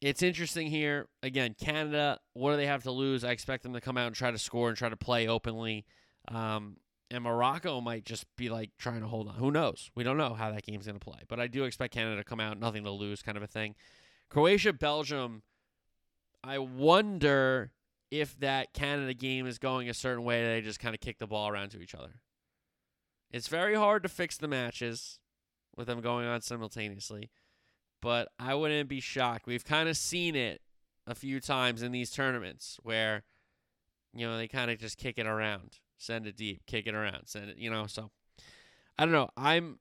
[0.00, 1.08] it's interesting here.
[1.22, 3.24] Again, Canada, what do they have to lose?
[3.24, 5.84] I expect them to come out and try to score and try to play openly.
[6.28, 6.78] Um,
[7.14, 9.34] and Morocco might just be like trying to hold on.
[9.36, 9.88] Who knows?
[9.94, 11.20] We don't know how that game's going to play.
[11.28, 13.76] But I do expect Canada to come out, nothing to lose, kind of a thing.
[14.28, 15.42] Croatia, Belgium,
[16.42, 17.70] I wonder
[18.10, 21.26] if that Canada game is going a certain way, they just kind of kick the
[21.28, 22.20] ball around to each other.
[23.30, 25.20] It's very hard to fix the matches
[25.76, 27.30] with them going on simultaneously,
[28.02, 29.46] but I wouldn't be shocked.
[29.46, 30.62] We've kind of seen it
[31.06, 33.22] a few times in these tournaments where,
[34.12, 37.26] you know, they kind of just kick it around, send it deep, kick it around,
[37.26, 37.86] send it, you know.
[37.86, 38.10] So
[38.98, 39.30] I don't know.
[39.36, 39.78] I'm.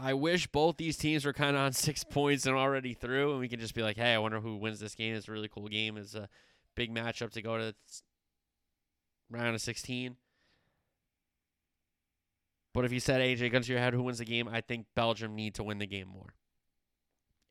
[0.00, 3.40] I wish both these teams were kind of on six points and already through, and
[3.40, 5.48] we can just be like, "Hey, I wonder who wins this game." It's a really
[5.48, 5.96] cool game.
[5.96, 6.28] It's a
[6.74, 7.74] big matchup to go to
[9.30, 10.16] round of 16.
[12.74, 14.48] But if you said AJ guns to your head, who wins the game?
[14.48, 16.34] I think Belgium need to win the game more,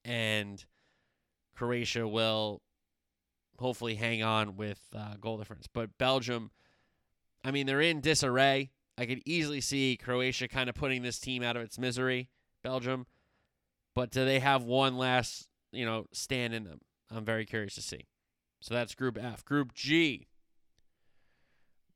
[0.03, 0.63] and
[1.55, 2.61] Croatia will
[3.59, 5.67] hopefully hang on with uh, goal difference.
[5.71, 6.49] But Belgium,
[7.43, 8.71] I mean, they're in disarray.
[8.97, 12.29] I could easily see Croatia kind of putting this team out of its misery.
[12.63, 13.07] Belgium,
[13.95, 16.81] but do they have one last, you know, stand in them?
[17.09, 18.07] I'm very curious to see.
[18.61, 19.43] So that's Group F.
[19.43, 20.27] Group G.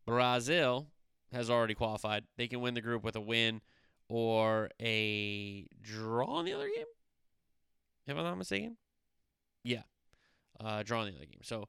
[0.06, 0.88] Brazil
[1.32, 2.24] has already qualified.
[2.38, 3.62] They can win the group with a win
[4.10, 6.86] or a draw in the other game.
[8.08, 8.78] If I'm not mistaken.
[9.64, 9.84] Yeah.
[10.60, 11.42] Uh, draw in the other game.
[11.44, 11.68] So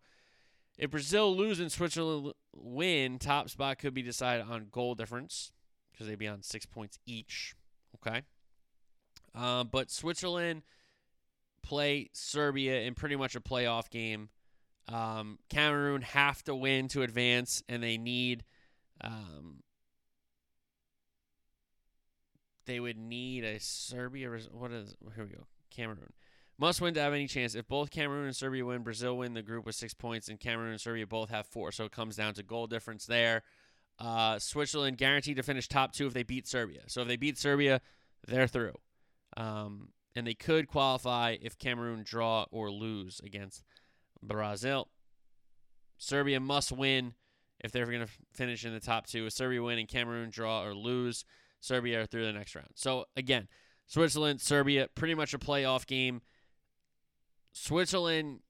[0.79, 5.53] if Brazil lose and Switzerland win, top spot could be decided on goal difference
[5.91, 7.55] because they'd be on six points each.
[7.97, 8.23] Okay.
[9.35, 10.63] Um, but Switzerland
[11.63, 14.29] play Serbia in pretty much a playoff game.
[14.89, 18.45] Um, Cameroon have to win to advance, and they need
[19.01, 19.63] um,
[22.67, 24.31] they would need a Serbia.
[24.53, 25.47] What is here we go?
[25.71, 26.13] Cameroon
[26.59, 27.55] must win to have any chance.
[27.55, 30.73] If both Cameroon and Serbia win, Brazil win the group with six points, and Cameroon
[30.73, 31.73] and Serbia both have four.
[31.73, 33.43] So it comes down to goal difference there.
[33.99, 36.83] Uh, Switzerland guaranteed to finish top two if they beat Serbia.
[36.87, 37.81] So if they beat Serbia,
[38.27, 38.75] they're through.
[39.37, 43.65] Um, and they could qualify if Cameroon draw or lose against
[44.23, 44.89] Brazil.
[45.99, 47.15] Serbia must win
[47.61, 49.27] if they're going to finish in the top two.
[49.27, 51.25] If Serbia win and Cameroon draw or lose,
[51.61, 52.69] Serbia are through the next round.
[52.75, 53.49] So again,
[53.87, 56.21] Switzerland, Serbia, pretty much a playoff game.
[57.57, 58.41] Switzerland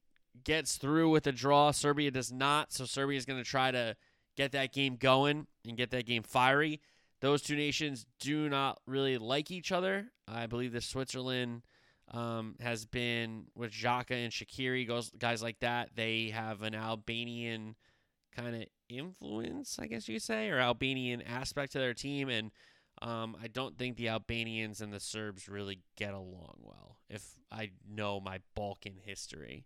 [0.43, 1.71] gets through with a draw.
[1.71, 2.73] Serbia does not.
[2.73, 3.95] So Serbia is going to try to
[4.35, 6.81] get that game going and get that game fiery.
[7.21, 10.07] Those two nations do not really like each other.
[10.27, 11.61] I believe that Switzerland
[12.11, 15.91] um, has been with Xhaka and Shaqiri, goes guys like that.
[15.95, 17.75] They have an Albanian
[18.35, 22.51] kind of influence, I guess you say, or Albanian aspect to their team, and
[23.01, 26.97] Um, I don't think the Albanians and the Serbs really get along well.
[27.09, 29.65] If I know my Balkan history,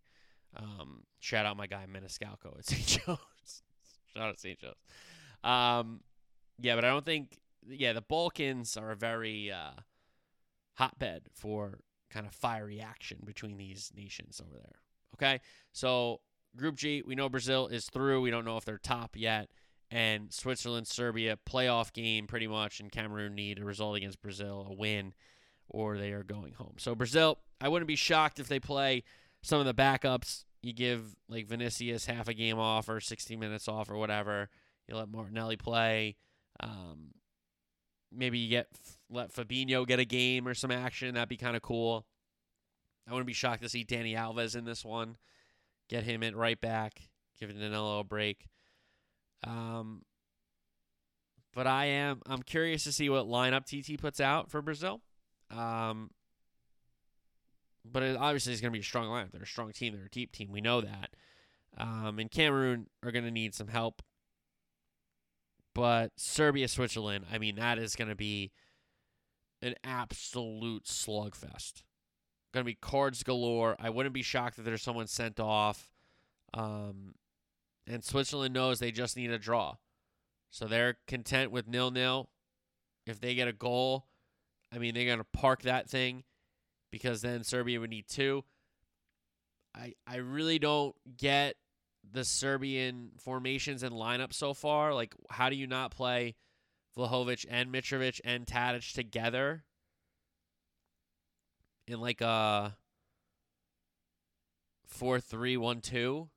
[0.55, 2.85] um, shout out my guy Meniscalco at St.
[3.05, 3.63] Joe's.
[4.13, 4.59] shout out St.
[4.59, 4.75] Joe's.
[5.43, 6.01] Um,
[6.59, 7.37] yeah, but I don't think.
[7.67, 9.81] Yeah, the Balkans are a very uh,
[10.73, 14.79] hotbed for kind of fiery action between these nations over there.
[15.15, 15.41] Okay,
[15.71, 16.21] so
[16.55, 18.21] Group G, we know Brazil is through.
[18.21, 19.51] We don't know if they're top yet.
[19.91, 24.73] And Switzerland, Serbia, playoff game pretty much, and Cameroon need a result against Brazil, a
[24.73, 25.13] win,
[25.67, 26.75] or they are going home.
[26.77, 29.03] So Brazil, I wouldn't be shocked if they play
[29.41, 30.45] some of the backups.
[30.61, 34.49] You give like Vinicius half a game off or 60 minutes off or whatever.
[34.87, 36.15] You let Martinelli play.
[36.61, 37.13] Um,
[38.11, 38.67] maybe you get
[39.09, 41.15] let Fabinho get a game or some action.
[41.15, 42.05] That'd be kind of cool.
[43.09, 45.17] I wouldn't be shocked to see Dani Alves in this one.
[45.89, 47.01] Get him in right back.
[47.39, 48.47] Give Danilo a break.
[49.45, 50.03] Um,
[51.53, 55.01] but I am I'm curious to see what lineup Tite puts out for Brazil.
[55.49, 56.11] Um,
[57.83, 59.31] but it obviously is going to be a strong lineup.
[59.31, 59.93] They're a strong team.
[59.93, 60.51] They're a deep team.
[60.51, 61.09] We know that.
[61.77, 64.01] Um, and Cameroon are going to need some help.
[65.73, 68.51] But Serbia, Switzerland, I mean, that is going to be
[69.61, 71.83] an absolute slugfest.
[72.53, 73.77] Going to be cards galore.
[73.79, 75.91] I wouldn't be shocked if there's someone sent off.
[76.53, 77.15] Um,
[77.87, 79.75] and Switzerland knows they just need a draw.
[80.49, 82.29] So they're content with nil nil.
[83.05, 84.07] If they get a goal,
[84.73, 86.23] I mean, they're going to park that thing
[86.91, 88.43] because then Serbia would need two.
[89.75, 91.55] I, I really don't get
[92.09, 94.93] the Serbian formations and lineup so far.
[94.93, 96.35] Like, how do you not play
[96.97, 99.63] Vlahovic and Mitrovic and Tadic together
[101.87, 102.75] in like a
[104.85, 106.29] four three one two?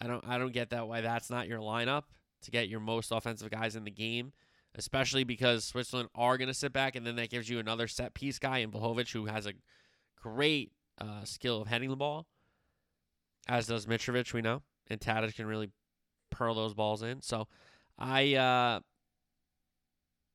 [0.00, 2.02] I don't I don't get that why that's not your lineup
[2.42, 4.32] to get your most offensive guys in the game,
[4.74, 8.14] especially because Switzerland are going to sit back and then that gives you another set
[8.14, 9.54] piece guy in Vlahovic who has a
[10.20, 12.26] great uh, skill of heading the ball,
[13.48, 14.32] as does Mitrovic.
[14.32, 15.70] We know, and Tadic can really
[16.30, 17.22] pearl those balls in.
[17.22, 17.48] So
[17.98, 18.80] I uh,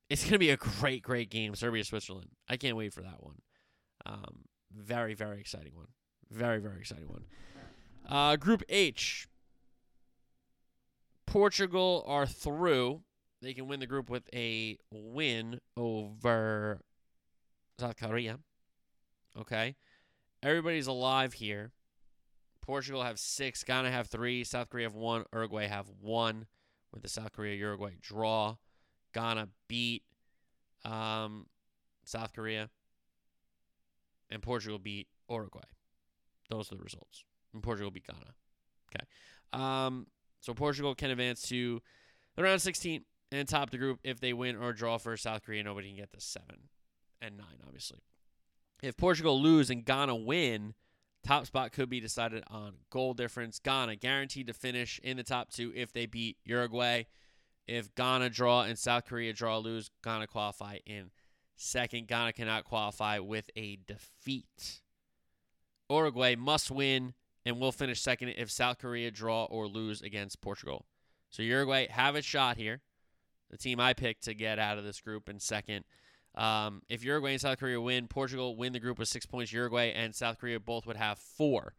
[0.09, 2.29] it's going to be a great great game, Serbia Switzerland.
[2.49, 3.41] I can't wait for that one.
[4.05, 4.45] Um,
[4.75, 5.87] very very exciting one.
[6.31, 7.25] Very very exciting one.
[8.09, 9.27] Uh, group H.
[11.31, 13.01] Portugal are through.
[13.41, 16.81] They can win the group with a win over
[17.79, 18.37] South Korea.
[19.39, 19.75] Okay.
[20.43, 21.71] Everybody's alive here.
[22.61, 26.47] Portugal have six, Ghana have three, South Korea have one, Uruguay have one
[26.93, 28.57] with the South Korea Uruguay draw.
[29.13, 30.03] Ghana beat
[30.83, 31.47] um,
[32.03, 32.69] South Korea,
[34.29, 35.61] and Portugal beat Uruguay.
[36.49, 37.23] Those are the results.
[37.53, 38.33] And Portugal beat Ghana.
[38.93, 39.05] Okay.
[39.53, 40.07] Um,
[40.41, 41.81] so Portugal can advance to
[42.35, 45.63] the round 16 and top the group if they win or draw for South Korea.
[45.63, 46.69] Nobody can get to seven
[47.21, 47.99] and nine, obviously.
[48.83, 50.73] If Portugal lose and Ghana win,
[51.23, 53.59] top spot could be decided on goal difference.
[53.59, 57.03] Ghana guaranteed to finish in the top two if they beat Uruguay.
[57.67, 61.11] If Ghana draw and South Korea draw lose, Ghana qualify in
[61.55, 62.07] second.
[62.07, 64.81] Ghana cannot qualify with a defeat.
[65.89, 67.13] Uruguay must win
[67.45, 70.85] and will finish second if South Korea draw or lose against Portugal.
[71.29, 72.81] So Uruguay have a shot here.
[73.49, 75.85] The team I picked to get out of this group in second.
[76.35, 79.51] Um, if Uruguay and South Korea win, Portugal win the group with six points.
[79.51, 81.75] Uruguay and South Korea both would have four.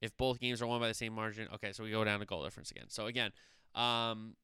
[0.00, 2.26] If both games are won by the same margin, okay, so we go down to
[2.26, 2.86] goal difference again.
[2.88, 3.32] So again,
[3.74, 4.36] um,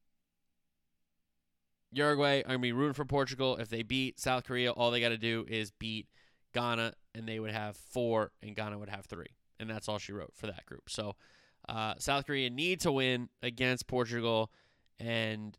[1.93, 3.57] Uruguay are gonna be rooting for Portugal.
[3.57, 6.09] If they beat South Korea, all they got to do is beat
[6.53, 10.13] Ghana, and they would have four, and Ghana would have three, and that's all she
[10.13, 10.89] wrote for that group.
[10.89, 11.17] So
[11.69, 14.51] uh, South Korea need to win against Portugal,
[14.99, 15.57] and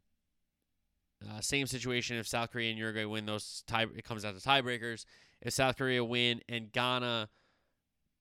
[1.27, 4.47] uh, same situation if South Korea and Uruguay win those tie, it comes out to
[4.47, 5.05] tiebreakers.
[5.41, 7.29] If South Korea win and Ghana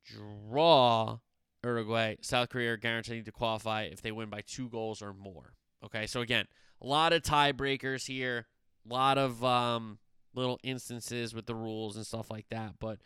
[0.05, 1.19] draw
[1.63, 5.55] Uruguay, South Korea are guaranteed to qualify if they win by two goals or more.
[5.85, 6.47] Okay, so again,
[6.81, 8.47] a lot of tiebreakers here,
[8.89, 9.99] a lot of um,
[10.35, 12.99] little instances with the rules and stuff like that, but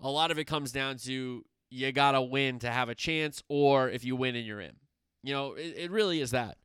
[0.00, 3.88] a lot of it comes down to you gotta win to have a chance, or
[3.88, 4.76] if you win and you're in.
[5.22, 6.58] You know, it, it really is that.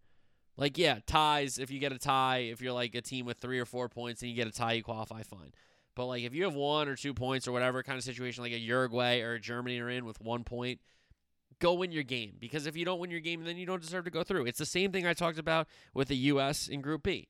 [0.58, 3.60] Like, yeah, ties, if you get a tie, if you're like a team with three
[3.60, 5.54] or four points and you get a tie, you qualify fine.
[5.96, 8.54] But like if you have one or two points or whatever kind of situation like
[8.54, 10.80] a Uruguay or a Germany are in with one point,
[11.60, 12.34] go win your game.
[12.40, 14.46] Because if you don't win your game, then you don't deserve to go through.
[14.46, 17.28] It's the same thing I talked about with the US in Group B.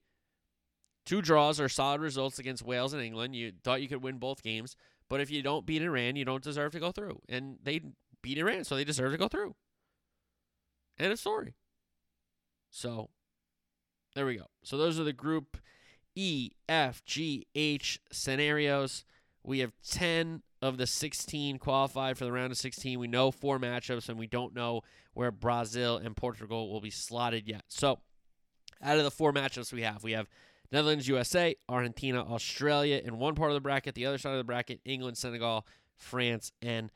[1.05, 3.35] Two draws are solid results against Wales and England.
[3.35, 4.75] You thought you could win both games,
[5.09, 7.21] but if you don't beat Iran, you don't deserve to go through.
[7.27, 7.81] And they
[8.21, 9.55] beat Iran, so they deserve to go through.
[10.99, 11.55] End a story.
[12.69, 13.09] So
[14.15, 14.47] there we go.
[14.63, 15.57] So those are the Group
[16.15, 19.03] E, F, G, H scenarios.
[19.43, 22.99] We have 10 of the 16 qualified for the round of 16.
[22.99, 24.81] We know four matchups, and we don't know
[25.13, 27.63] where Brazil and Portugal will be slotted yet.
[27.69, 27.99] So,
[28.81, 30.27] out of the four matchups we have, we have
[30.71, 33.95] Netherlands, USA, Argentina, Australia in one part of the bracket.
[33.95, 35.65] The other side of the bracket, England, Senegal,
[35.97, 36.91] France, and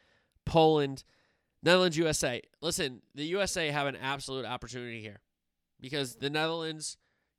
[0.46, 1.04] Poland.
[1.64, 2.42] Netherlands, USA.
[2.62, 5.22] Listen, the USA have an absolute opportunity here
[5.80, 6.98] because the Netherlands,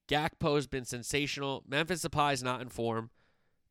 [0.08, 1.62] Gakpo has been sensational.
[1.68, 3.10] Memphis Depay is not in form.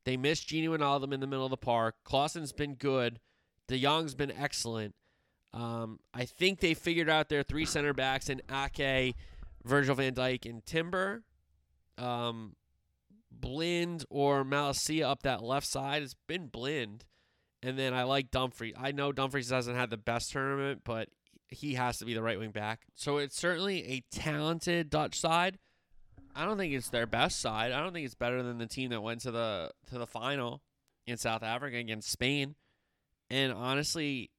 [0.05, 1.95] They missed Gini Wijnaldum in the middle of the park.
[2.05, 3.19] Klaassen's been good.
[3.67, 4.95] De Jong's been excellent.
[5.53, 9.15] Um, I think they figured out their three center backs in Ake,
[9.63, 11.23] Virgil van Dijk, and Timber.
[11.97, 12.55] Um,
[13.31, 16.03] Blind or Malacia up that left side.
[16.03, 17.05] It's been Blind.
[17.61, 18.73] And then I like Dumfries.
[18.77, 21.09] I know Dumfries hasn't had the best tournament, but
[21.47, 22.81] he has to be the right wing back.
[22.95, 25.59] So it's certainly a talented Dutch side.
[26.35, 27.71] I don't think it's their best side.
[27.71, 30.61] I don't think it's better than the team that went to the to the final
[31.05, 32.55] in South Africa against Spain.
[33.29, 34.31] And honestly,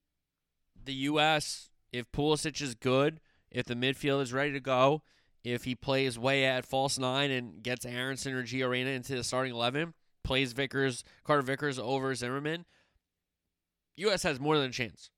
[0.85, 1.71] the U.S.
[1.93, 5.03] if Pulisic is good, if the midfield is ready to go,
[5.45, 9.23] if he plays Weah at false nine and gets Aaronson or Gio Reyna into the
[9.23, 12.65] starting eleven, plays Vickers, Carter Vickers over Zimmerman,
[13.97, 14.23] U.S.
[14.23, 15.11] has more than a chance.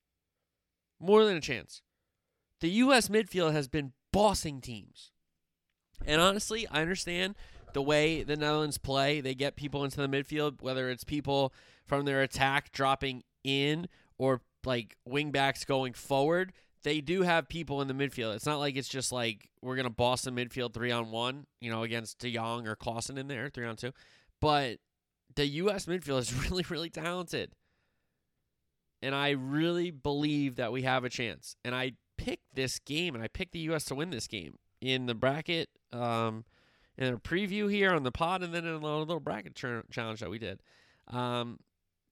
[0.99, 1.81] More than a chance.
[2.59, 3.07] The U.S.
[3.07, 5.11] midfield has been bossing teams.
[6.05, 7.35] And honestly, I understand
[7.73, 9.21] the way the Netherlands play.
[9.21, 11.53] They get people into the midfield, whether it's people
[11.85, 16.53] from their attack dropping in or like wingbacks going forward.
[16.87, 18.35] They do have people in the midfield.
[18.35, 21.69] It's not like it's just like we're gonna boss the midfield three on one, you
[21.69, 23.91] know, against De Jong or Klaassen in there, three on two.
[24.39, 24.77] But
[25.35, 25.85] the U.S.
[25.85, 27.51] midfield is really, really talented
[29.01, 31.55] and I really believe that we have a chance.
[31.63, 33.85] And I picked this game, and I picked the U.S.
[33.85, 36.45] to win this game in the bracket, um,
[36.97, 40.19] in a preview here on the pod, and then in a little, bracket ch- challenge
[40.19, 40.61] that we did.
[41.07, 41.59] Um,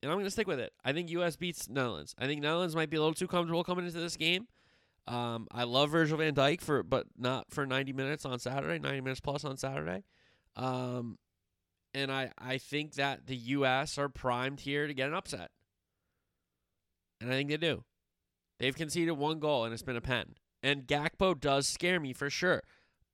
[0.04, 0.74] and I'm going to stick with it.
[0.84, 1.36] I think U.S.
[1.36, 2.14] beats Netherlands.
[2.20, 4.48] I think Netherlands might be a little too comfortable coming into this game.
[5.08, 9.02] Um, I love Virgil van Dijk for, but not for 90 minutes on Saturday, 90
[9.02, 10.04] minutes plus on Saturday.
[10.56, 11.18] Um,
[11.94, 13.98] and I, I think that the U.S.
[13.98, 15.52] are primed here to get an upset.
[17.22, 17.84] And I think they do.
[18.60, 20.36] They've conceded one goal and it's been a pen.
[20.64, 22.64] And Gakpo does scare me for sure.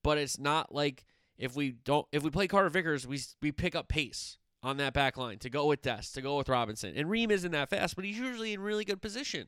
[0.04, 1.06] But it's not like
[1.38, 4.94] if we don't if we play Carter Vickers, we we pick up pace on that
[4.94, 6.94] back line to go with Dest, to go with Robinson.
[6.96, 9.48] And Ream isn't that fast, but he's usually in really good position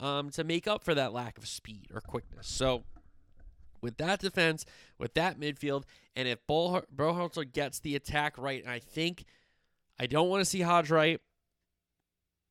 [0.00, 2.48] um, to make up for that lack of speed or quickness.
[2.48, 2.84] So
[3.80, 4.64] with that defense,
[4.98, 5.84] with that midfield,
[6.16, 9.24] and if Berhalter gets the attack right, and I think
[9.98, 11.20] I don't want to see Haji Wright.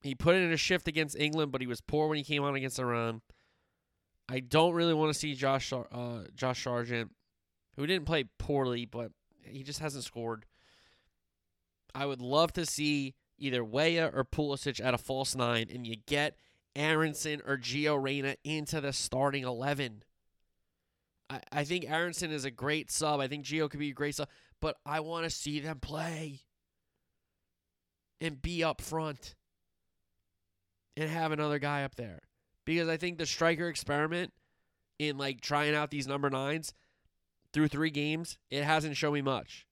[0.01, 2.55] He put in a shift against England, but he was poor when he came on
[2.55, 3.21] against Iran.
[4.29, 7.11] I don't really want to see Josh uh, Josh Sargent,
[7.75, 9.11] who didn't play poorly, but
[9.43, 10.45] he just hasn't scored.
[11.93, 15.95] I would love to see either Weah or Pulisic at a false nine, and you
[16.05, 16.37] get
[16.79, 20.01] Aaronson or Gio Reyna into the starting eleven.
[21.29, 23.19] I, I think Aaronson is a great sub.
[23.19, 24.29] I think Gio could be a great sub,
[24.61, 26.39] but I want to see them play
[28.21, 29.35] and be up front
[30.95, 32.21] and have another guy up there.
[32.65, 34.31] Because I think the striker experiment
[34.97, 36.73] in like trying out these number nines
[37.51, 39.65] through three games, it hasn't shown me much.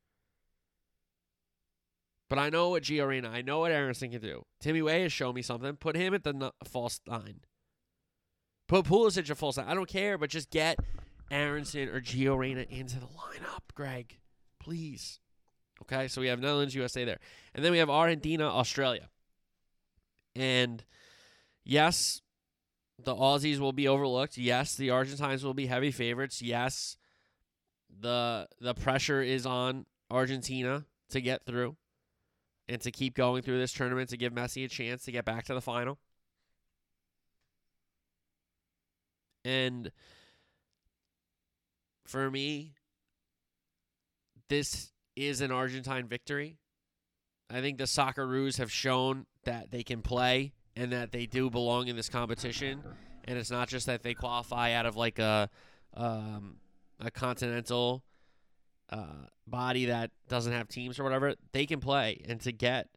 [2.29, 4.45] But I know what Gio Reyna, I know what Aaronson can do.
[4.59, 5.75] Timmy Weah has shown me something.
[5.77, 7.41] Put him at the n- false nine.
[8.67, 9.67] Put Pulisic at false nine.
[9.67, 10.77] I don't care, but just get
[11.31, 14.17] Aaronson or Gio Reyna into the lineup, Greg.
[14.59, 15.19] Please.
[15.83, 17.19] Okay, so we have Netherlands, USA there.
[17.53, 19.09] And then we have Argentina, Australia.
[20.35, 20.83] And
[21.63, 22.21] yes,
[23.01, 24.37] the Aussies will be overlooked.
[24.37, 26.41] Yes, the Argentines will be heavy favorites.
[26.41, 26.97] Yes,
[27.99, 31.77] the the pressure is on Argentina to get through
[32.69, 35.45] and to keep going through this tournament to give Messi a chance to get back
[35.45, 35.97] to the final.
[39.45, 39.91] And
[42.05, 42.73] for me,
[44.49, 46.57] this is an Argentine victory.
[47.49, 51.87] I think the Socceroos have shown that they can play and that they do belong
[51.87, 52.83] in this competition.
[53.23, 55.49] And it's not just that they qualify out of like a
[55.93, 56.57] um,
[56.99, 58.03] a continental
[58.89, 61.35] uh, body that doesn't have teams or whatever.
[61.51, 62.89] They can play, and to get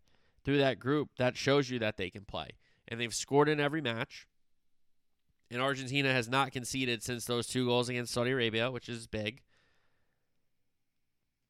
[0.45, 2.51] through that group, that shows you that they can play.
[2.89, 4.27] And they've scored in every match.
[5.51, 9.43] And Argentina has not conceded since those two goals against Saudi Arabia, which is big.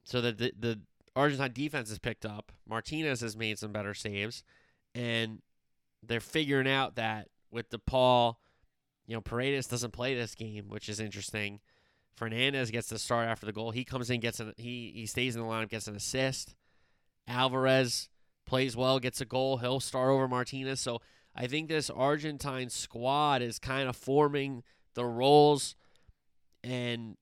[0.05, 0.81] So the, the, the
[1.15, 2.53] Argentine defense has picked up.
[2.67, 4.43] Martinez has made some better saves,
[4.95, 5.43] and
[6.03, 8.41] they're figuring out that with De Paul,
[9.07, 11.61] you know, Paredes doesn't play this game, which is interesting
[12.21, 13.71] Fernandez gets the start after the goal.
[13.71, 16.55] He comes in, gets an he he stays in the lineup, gets an assist.
[17.27, 18.11] Alvarez
[18.45, 19.57] plays well, gets a goal.
[19.57, 20.81] He'll start over Martinez.
[20.81, 21.01] So
[21.35, 24.63] I think this Argentine squad is kind of forming
[24.93, 25.75] the roles,
[26.63, 27.17] and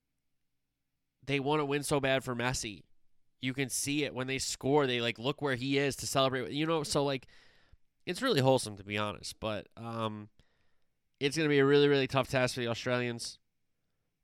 [1.24, 2.82] they want to win so bad for Messi.
[3.40, 4.88] You can see it when they score.
[4.88, 6.50] They like look where he is to celebrate.
[6.50, 7.28] You know, so like
[8.04, 9.38] it's really wholesome to be honest.
[9.38, 10.28] But um,
[11.20, 13.38] it's going to be a really really tough task for the Australians.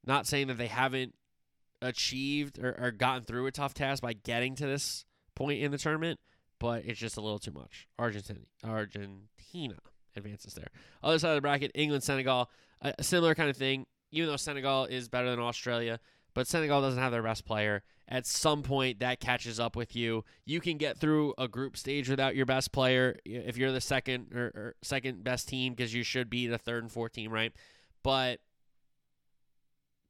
[0.06, 1.14] Not saying that they haven't
[1.80, 5.78] achieved or, or gotten through a tough task by getting to this point in the
[5.78, 6.20] tournament,
[6.58, 7.88] but it's just a little too much.
[7.98, 9.76] Argentina, Argentina
[10.16, 10.68] advances there.
[11.02, 12.50] Other side of the bracket, England, Senegal,
[12.80, 13.86] a, a similar kind of thing.
[14.12, 15.98] Even though Senegal is better than Australia,
[16.34, 17.82] but Senegal doesn't have their best player.
[18.06, 20.24] At some point, that catches up with you.
[20.44, 24.32] You can get through a group stage without your best player if you're the second
[24.34, 27.52] or, or second best team because you should be the third and fourth team, right?
[28.02, 28.40] But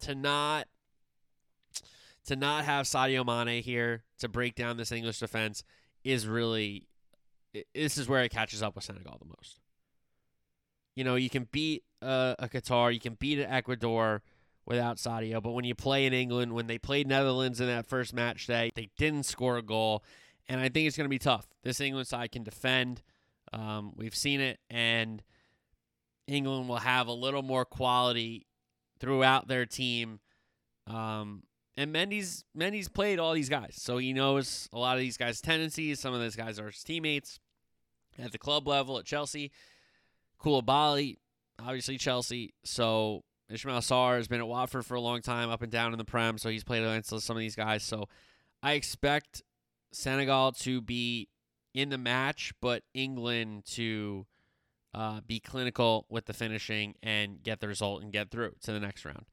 [0.01, 0.67] to not
[2.27, 5.63] to not have Sadio Mane here to break down this English defense
[6.03, 6.89] is really
[7.75, 9.61] this is where it catches up with Senegal the most.
[10.97, 14.23] You know, you can beat a Qatar, you can beat an Ecuador
[14.67, 18.15] without Sadio, but when you play in England, when they played Netherlands in that first
[18.15, 20.05] match day, they didn't score a goal,
[20.49, 21.47] and I think it's going to be tough.
[21.63, 23.03] This England side can defend.
[23.53, 25.23] Um, we've seen it, and
[26.27, 28.47] England will have a little more quality
[28.99, 30.21] throughout their team.
[30.87, 31.45] Um,
[31.77, 35.41] and Mendy's Mendy's played all these guys, so he knows a lot of these guys'
[35.41, 35.99] tendencies.
[35.99, 37.41] Some of those guys are his teammates
[38.19, 39.51] at the club level at Chelsea.
[40.41, 41.17] Koulibaly,
[41.59, 42.55] obviously Chelsea.
[42.65, 45.99] So Ismaila Sarr has been at Watford for a long time, up and down in
[45.99, 47.83] the Prem, so he's played against some of these guys.
[47.83, 48.09] So
[48.63, 49.43] I expect
[49.93, 51.29] Senegal to be
[51.73, 54.27] in the match, but England to
[54.95, 58.81] uh, be clinical with the finishing and get the result and get through to the
[58.81, 59.25] next round,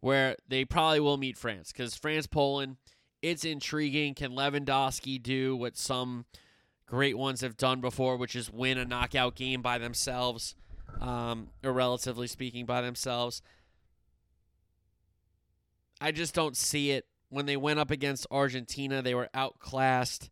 [0.00, 2.76] where they probably will meet France because France Poland,
[3.20, 4.14] it's intriguing.
[4.14, 6.24] Can Lewandowski do what some
[6.86, 10.54] great ones have done before, which is win a knockout game by themselves,
[11.00, 13.42] um, or relatively speaking, by themselves?
[16.00, 17.06] I just don't see it.
[17.28, 20.30] When they went up against Argentina, they were outclassed,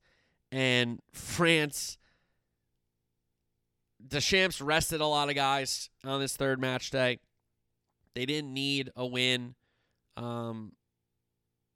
[0.51, 1.99] and France
[4.07, 7.19] Deschamps rested a lot of guys on this third match day.
[8.15, 9.55] They didn't need a win.
[10.17, 10.73] Um,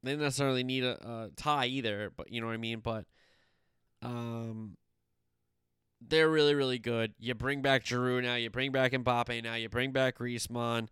[0.03, 2.79] they didn't necessarily need a, a, tie either, but you know what I mean.
[2.79, 3.05] But
[4.01, 4.77] um,
[6.01, 7.13] they're really, really good.
[7.19, 8.35] You bring back Giroud now.
[8.35, 9.55] You bring back Mbappe now.
[9.55, 10.87] You bring back Griezmann.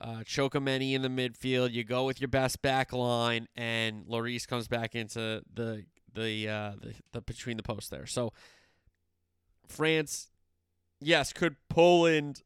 [0.00, 1.72] Uh, Tchouameni in the midfield.
[1.72, 6.72] You go with your best back line, and Lloris comes back into the the, uh,
[6.80, 8.06] the the between the posts there.
[8.06, 8.32] So
[9.66, 10.28] France
[11.00, 12.42] yes, could Poland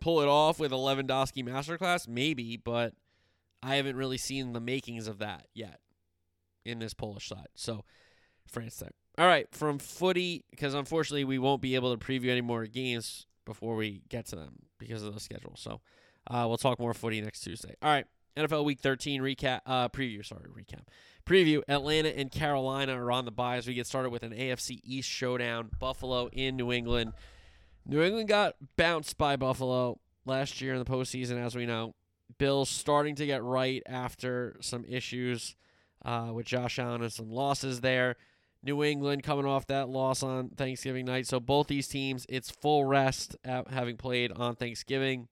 [0.00, 2.08] pull it off with a Lewandowski masterclass?
[2.08, 2.94] Maybe, but
[3.62, 5.80] I haven't really seen the makings of that yet
[6.64, 7.48] in this Polish side.
[7.54, 7.84] So
[8.46, 8.90] France there.
[9.18, 13.26] All right, from footy, because unfortunately we won't be able to preview any more games
[13.44, 15.54] before we get to them because of the schedule.
[15.56, 15.80] So
[16.28, 17.74] uh, we'll talk more footy next Tuesday.
[17.82, 20.24] All right, NFL Week 13 recap, uh, preview.
[20.24, 20.84] Sorry, recap.
[21.26, 24.80] Preview: Atlanta and Carolina are on the bye as we get started with an AFC
[24.82, 25.70] East showdown.
[25.78, 27.12] Buffalo in New England.
[27.86, 31.94] New England got bounced by Buffalo last year in the postseason, as we know.
[32.38, 35.54] Bills starting to get right after some issues
[36.04, 38.16] uh, with Josh Allen and some losses there.
[38.62, 41.26] New England coming off that loss on Thanksgiving night.
[41.26, 45.28] So both these teams, it's full rest having played on Thanksgiving.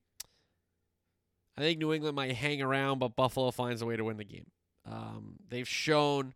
[1.57, 4.25] I think New England might hang around, but Buffalo finds a way to win the
[4.25, 4.47] game.
[4.85, 6.33] Um, they've shown,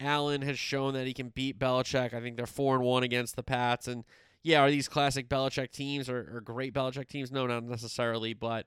[0.00, 2.12] Allen has shown that he can beat Belichick.
[2.12, 4.04] I think they're four and one against the Pats, and
[4.44, 7.32] yeah, are these classic Belichick teams or, or great Belichick teams?
[7.32, 8.66] No, not necessarily, but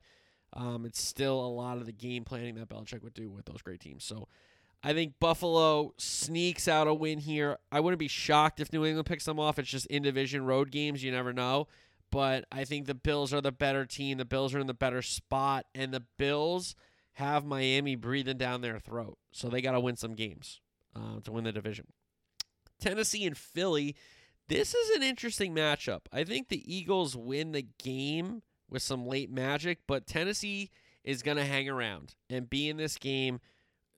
[0.53, 3.61] um, it's still a lot of the game planning that Belichick would do with those
[3.61, 4.03] great teams.
[4.03, 4.27] So
[4.83, 7.57] I think Buffalo sneaks out a win here.
[7.71, 9.59] I wouldn't be shocked if New England picks them off.
[9.59, 11.03] It's just in division road games.
[11.03, 11.67] You never know.
[12.09, 14.17] But I think the Bills are the better team.
[14.17, 15.67] The Bills are in the better spot.
[15.75, 16.75] And the Bills
[17.13, 19.19] have Miami breathing down their throat.
[19.31, 20.59] So they got to win some games
[20.95, 21.87] uh, to win the division.
[22.79, 23.95] Tennessee and Philly
[24.47, 26.01] this is an interesting matchup.
[26.11, 30.69] I think the Eagles win the game with some late magic, but Tennessee
[31.03, 33.39] is going to hang around and be in this game.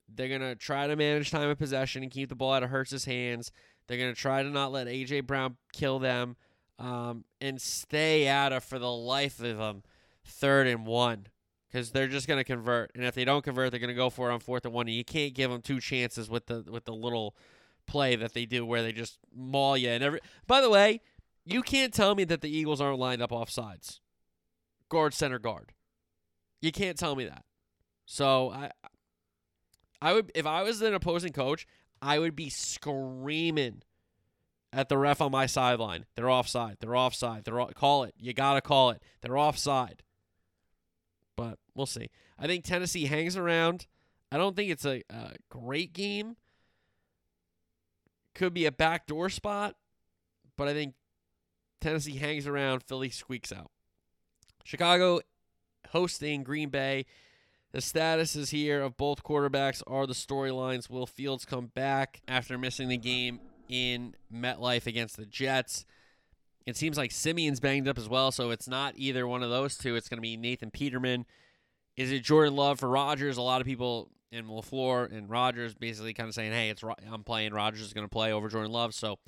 [0.08, 2.70] They're going to try to manage time of possession and keep the ball out of
[2.70, 3.52] Hurts's hands.
[3.86, 5.20] They're going to try to not let A.J.
[5.20, 6.36] Brown kill them
[6.78, 9.82] um, and stay out of, for the life of them,
[10.24, 11.26] third and one
[11.68, 12.90] because they're just going to convert.
[12.96, 14.88] And if they don't convert, they're going to go for it on fourth and one.
[14.88, 17.36] And you can't give them two chances with the with the little–
[17.90, 20.20] play that they do where they just maul you and every.
[20.46, 21.00] By the way,
[21.44, 24.00] you can't tell me that the Eagles aren't lined up off sides,
[24.88, 25.72] guard, center, guard.
[26.62, 27.44] You can't tell me that.
[28.06, 28.70] So I,
[30.00, 31.66] I would if I was an opposing coach,
[32.00, 33.82] I would be screaming
[34.72, 36.06] at the ref on my sideline.
[36.14, 36.76] They're offside.
[36.80, 37.44] They're offside.
[37.44, 38.14] They're off- call it.
[38.18, 39.02] You gotta call it.
[39.20, 40.02] They're offside.
[41.36, 42.10] But we'll see.
[42.38, 43.86] I think Tennessee hangs around.
[44.30, 46.36] I don't think it's a, a great game.
[48.34, 49.74] Could be a backdoor spot,
[50.56, 50.94] but I think
[51.80, 52.82] Tennessee hangs around.
[52.82, 53.70] Philly squeaks out.
[54.64, 55.20] Chicago
[55.88, 57.06] hosting Green Bay.
[57.72, 60.90] The statuses here of both quarterbacks are the storylines.
[60.90, 65.84] Will Fields come back after missing the game in MetLife against the Jets?
[66.66, 69.76] It seems like Siemian's banged up as well, so it's not either one of those
[69.76, 69.94] two.
[69.96, 71.26] It's going to be Nathan Peterman.
[71.96, 73.36] Is it Jordan Love for Rodgers?
[73.36, 77.24] A lot of people in LaFleur and Rodgers basically kind of saying, "Hey, it's I'm
[77.24, 77.52] playing.
[77.52, 79.18] Rodgers is going to play over Jordan Love." So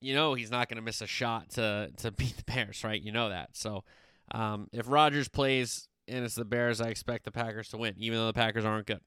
[0.00, 3.00] you know he's not going to miss a shot to to beat the Bears, right?
[3.00, 3.50] You know that.
[3.54, 3.84] So
[4.32, 8.18] um, if Rodgers plays and it's the Bears, I expect the Packers to win, even
[8.18, 9.00] though the Packers aren't good.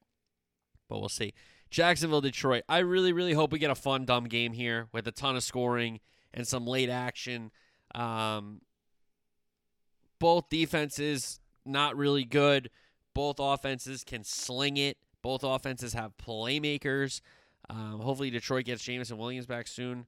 [0.88, 1.32] But we'll see.
[1.70, 2.64] Jacksonville, Detroit.
[2.68, 5.42] I really, really hope we get a fun, dumb game here with a ton of
[5.42, 6.00] scoring
[6.34, 7.50] and some late action.
[7.94, 8.60] Um,
[10.18, 12.70] both defenses not really good.
[13.14, 14.98] Both offenses can sling it.
[15.22, 17.20] Both offenses have playmakers.
[17.70, 20.06] Um, hopefully, Detroit gets Jameson Williams back soon.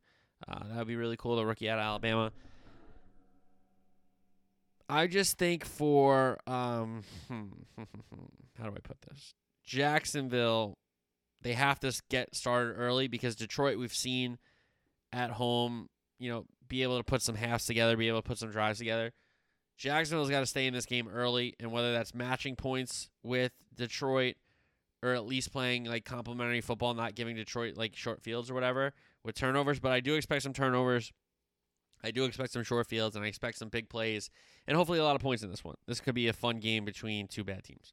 [0.48, 1.36] Uh, that would be really cool.
[1.36, 2.32] The rookie out of Alabama.
[4.88, 9.34] I just think for um, how do I put this?
[9.64, 10.76] Jacksonville,
[11.42, 14.38] they have to get started early because Detroit, we've seen
[15.12, 15.88] at home,
[16.18, 18.78] you know, be able to put some halves together, be able to put some drives
[18.78, 19.12] together.
[19.76, 24.36] Jacksonville's got to stay in this game early, and whether that's matching points with Detroit
[25.02, 28.94] or at least playing like complementary football, not giving Detroit like short fields or whatever
[29.22, 29.78] with turnovers.
[29.78, 31.12] But I do expect some turnovers.
[32.02, 34.30] I do expect some short fields, and I expect some big plays,
[34.66, 35.76] and hopefully a lot of points in this one.
[35.86, 37.92] This could be a fun game between two bad teams.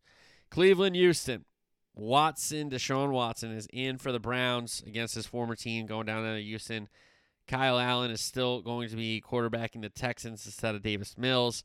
[0.49, 1.45] Cleveland, Houston.
[1.93, 6.41] Watson, Deshaun Watson is in for the Browns against his former team going down to
[6.41, 6.87] Houston.
[7.47, 11.63] Kyle Allen is still going to be quarterbacking the Texans instead of Davis Mills.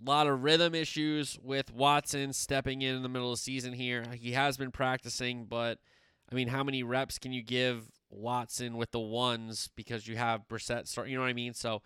[0.00, 3.72] A lot of rhythm issues with Watson stepping in in the middle of the season
[3.72, 4.04] here.
[4.14, 5.78] He has been practicing, but
[6.30, 10.46] I mean, how many reps can you give Watson with the ones because you have
[10.48, 11.08] Brissett start?
[11.08, 11.54] You know what I mean?
[11.54, 11.82] So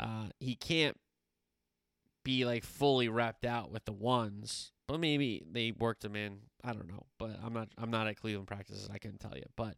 [0.00, 0.98] uh, he can't
[2.24, 6.38] be like fully wrapped out with the ones, but maybe they worked him in.
[6.64, 7.68] I don't know, but I'm not.
[7.76, 8.88] I'm not at Cleveland practices.
[8.92, 9.76] I couldn't tell you, but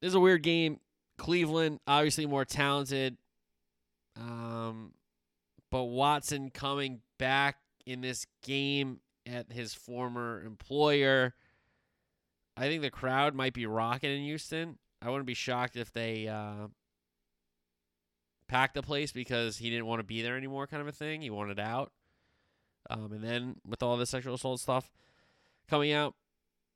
[0.00, 0.80] this is a weird game.
[1.16, 3.16] Cleveland, obviously more talented.
[4.16, 4.92] Um,
[5.70, 11.34] but Watson coming back in this game at his former employer.
[12.56, 14.78] I think the crowd might be rocking in Houston.
[15.00, 16.68] I wouldn't be shocked if they uh,
[18.48, 21.20] packed the place because he didn't want to be there anymore, kind of a thing.
[21.20, 21.92] He wanted out.
[22.90, 24.90] Um, and then with all the sexual assault stuff
[25.68, 26.14] coming out,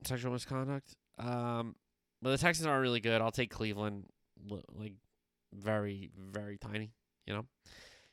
[0.05, 0.95] sexual misconduct.
[1.19, 1.75] Um,
[2.23, 3.21] but the Texans aren't really good.
[3.21, 4.05] I'll take Cleveland,
[4.49, 4.95] like
[5.53, 6.93] very, very tiny.
[7.27, 7.47] You know.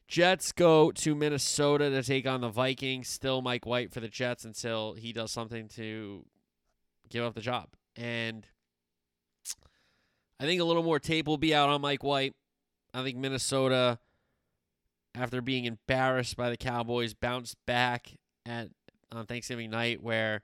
[0.07, 3.07] Jets go to Minnesota to take on the Vikings.
[3.07, 6.25] Still Mike White for the Jets until he does something to
[7.09, 7.67] give up the job.
[7.95, 8.47] And
[10.39, 12.33] I think a little more tape will be out on Mike White.
[12.91, 13.99] I think Minnesota,
[15.13, 18.69] after being embarrassed by the Cowboys, bounced back at
[19.11, 20.41] on Thanksgiving night where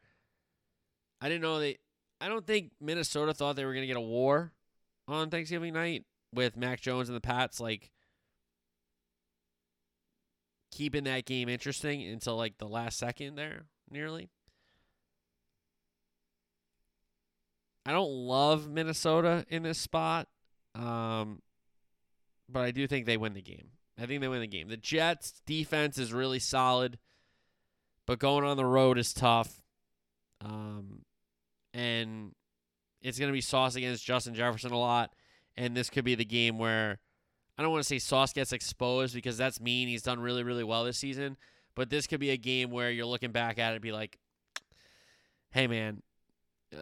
[1.21, 1.77] I didn't know they
[2.19, 4.53] I don't think Minnesota thought they were gonna get a war
[5.07, 7.91] on Thanksgiving night with Mac Jones and the Pats like
[10.71, 14.29] keeping that game interesting until like the last second there, nearly.
[17.85, 20.27] I don't love Minnesota in this spot,
[20.73, 21.41] um,
[22.49, 23.69] but I do think they win the game.
[23.97, 24.67] I think they win the game.
[24.67, 26.97] The Jets' defense is really solid,
[28.05, 29.61] but going on the road is tough.
[30.41, 31.03] Um,
[31.75, 32.31] and
[33.01, 35.13] it's going to be Sauce against Justin Jefferson a lot.
[35.57, 36.99] And this could be the game where
[37.57, 39.87] I don't want to say Sauce gets exposed because that's mean.
[39.87, 41.37] He's done really, really well this season.
[41.75, 44.17] But this could be a game where you're looking back at it and be like,
[45.51, 46.01] hey, man,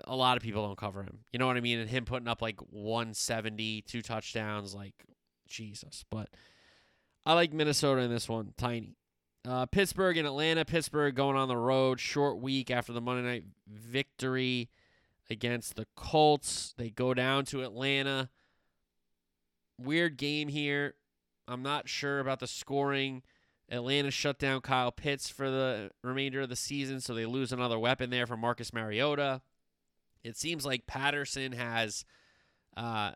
[0.06, 1.20] a lot of people don't cover him.
[1.32, 1.80] You know what I mean?
[1.80, 4.94] And him putting up like 170, two touchdowns, like,
[5.48, 6.06] Jesus.
[6.10, 6.30] But
[7.26, 8.96] I like Minnesota in this one, tiny.
[9.48, 10.64] Uh, Pittsburgh and Atlanta.
[10.64, 14.70] Pittsburgh going on the road, short week after the Monday night victory
[15.30, 16.74] against the Colts.
[16.78, 18.30] They go down to Atlanta.
[19.80, 20.96] Weird game here.
[21.48, 23.24] I'm not sure about the scoring.
[23.70, 27.80] Atlanta shut down Kyle Pitts for the remainder of the season, so they lose another
[27.80, 29.42] weapon there for Marcus Mariota.
[30.24, 32.06] It seems like Patterson has
[32.78, 33.12] uh,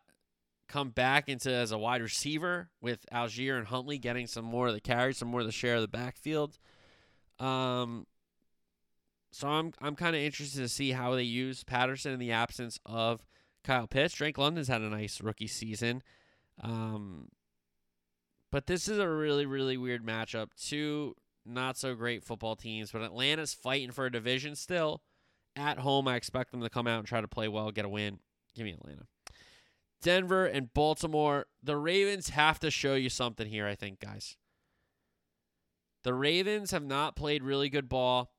[0.68, 4.74] come back into as a wide receiver with Allgeier and Huntley getting some more of
[4.74, 6.58] the carries, some more of the share of the backfield.
[7.38, 8.06] Um,
[9.30, 12.78] So I'm I'm kind of interested to see how they use Patterson in the absence
[12.86, 13.24] of
[13.64, 14.14] Kyle Pitts.
[14.14, 16.02] Drake London's had a nice rookie season.
[16.62, 17.28] Um,
[18.50, 20.48] but this is a really, really weird matchup.
[20.56, 21.14] Two
[21.44, 25.02] not so great football teams, but Atlanta's fighting for a division still.
[25.56, 27.88] At home, I expect them to come out and try to play well, get a
[27.88, 28.20] win.
[28.54, 29.06] Give me Atlanta.
[30.02, 31.46] Denver and Baltimore.
[31.62, 34.36] The Ravens have to show you something here, I think, guys.
[36.04, 38.30] The Ravens have not played really good ball.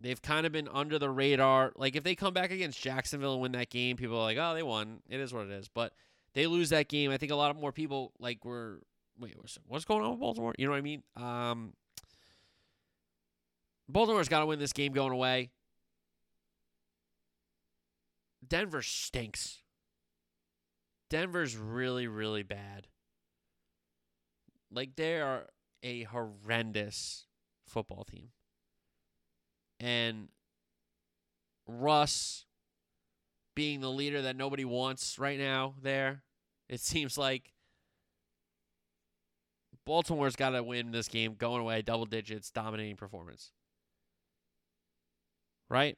[0.00, 1.72] They've kind of been under the radar.
[1.76, 4.54] Like, if they come back against Jacksonville and win that game, people are like, oh,
[4.54, 5.00] they won.
[5.08, 5.68] It is what it is.
[5.68, 5.92] But
[6.34, 7.10] they lose that game.
[7.10, 8.80] I think a lot of more people, like, were,
[9.18, 9.36] wait,
[9.66, 10.54] what's going on with Baltimore?
[10.58, 11.02] You know what I mean?
[11.16, 11.72] Um,
[13.88, 15.50] Baltimore's got to win this game going away.
[18.46, 19.58] Denver stinks.
[21.10, 22.88] Denver's really, really bad.
[24.70, 25.46] Like they are
[25.82, 27.26] a horrendous
[27.66, 28.30] football team.
[29.80, 30.28] And
[31.66, 32.46] Russ
[33.54, 36.22] being the leader that nobody wants right now there,
[36.68, 37.52] it seems like
[39.84, 43.52] Baltimore's got to win this game going away double digits, dominating performance.
[45.68, 45.96] Right?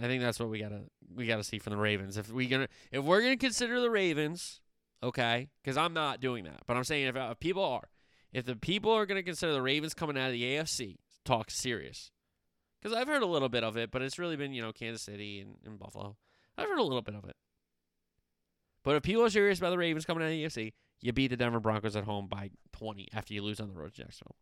[0.00, 2.16] I think that's what we gotta we gotta see from the Ravens.
[2.16, 4.60] If we gonna if we're gonna consider the Ravens,
[5.02, 7.88] okay, because I'm not doing that, but I'm saying if, if people are,
[8.32, 12.12] if the people are gonna consider the Ravens coming out of the AFC, talk serious,
[12.80, 15.02] because I've heard a little bit of it, but it's really been you know Kansas
[15.02, 16.16] City and, and Buffalo.
[16.56, 17.36] I've heard a little bit of it,
[18.82, 21.28] but if people are serious about the Ravens coming out of the AFC, you beat
[21.28, 24.36] the Denver Broncos at home by 20 after you lose on the road to Jacksonville.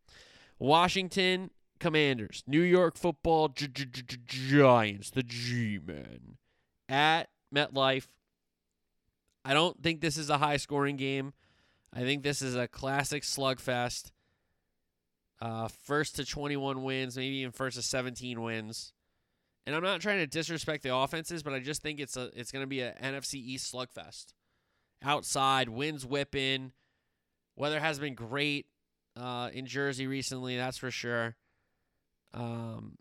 [0.58, 6.38] Washington Commanders, New York Football Giants, the G-men
[6.88, 8.06] at MetLife.
[9.44, 11.32] I don't think this is a high-scoring game.
[11.92, 14.10] I think this is a classic slugfest.
[15.40, 18.92] Uh, first to 21 wins, maybe even first to 17 wins.
[19.66, 22.52] And I'm not trying to disrespect the offenses, but I just think it's a it's
[22.52, 24.32] going to be a NFC East slugfest.
[25.02, 26.72] Outside, winds whipping.
[27.56, 28.66] Weather has been great
[29.16, 31.36] uh, in Jersey recently, that's for sure.
[32.32, 32.96] Um,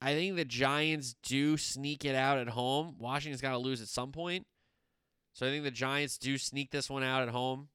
[0.00, 2.94] I think the Giants do sneak it out at home.
[2.98, 4.46] Washington's got to lose at some point.
[5.34, 7.68] So I think the Giants do sneak this one out at home.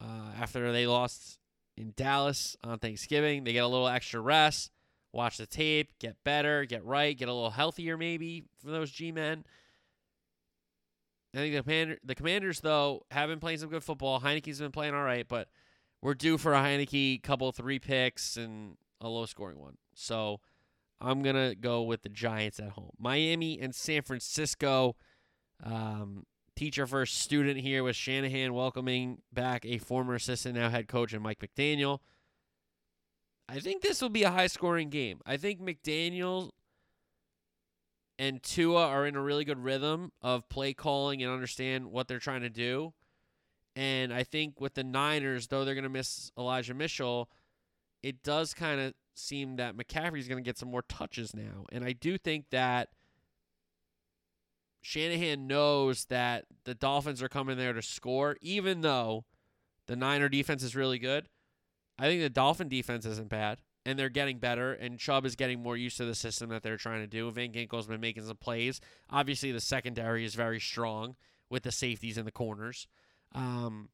[0.00, 1.38] Uh, after they lost
[1.76, 4.70] in Dallas on Thanksgiving, they get a little extra rest,
[5.12, 9.12] watch the tape, get better, get right, get a little healthier maybe for those G
[9.12, 9.44] men.
[11.34, 14.20] I think the commander, the Commanders though have been playing some good football.
[14.20, 15.48] Heinicke's been playing all right, but
[16.02, 19.76] we're due for a Heinicke couple three picks and a low scoring one.
[19.94, 20.40] So
[21.00, 22.92] I'm gonna go with the Giants at home.
[22.98, 24.96] Miami and San Francisco.
[25.62, 26.24] Um,
[26.60, 31.22] teacher first student here with Shanahan welcoming back a former assistant, now head coach, and
[31.22, 32.00] Mike McDaniel.
[33.48, 35.22] I think this will be a high scoring game.
[35.24, 36.50] I think McDaniel
[38.18, 42.18] and Tua are in a really good rhythm of play calling and understand what they're
[42.18, 42.92] trying to do.
[43.74, 47.30] And I think with the Niners, though they're going to miss Elijah Mitchell,
[48.02, 51.64] it does kind of seem that McCaffrey's going to get some more touches now.
[51.72, 52.90] And I do think that
[54.82, 59.24] Shanahan knows that the Dolphins are coming there to score, even though
[59.86, 61.28] the Niner defense is really good.
[61.98, 65.62] I think the Dolphin defense isn't bad, and they're getting better, and Chubb is getting
[65.62, 67.30] more used to the system that they're trying to do.
[67.30, 68.80] Van Ginkel's been making some plays.
[69.10, 71.16] Obviously, the secondary is very strong
[71.50, 72.86] with the safeties and the corners.
[73.34, 73.90] Um,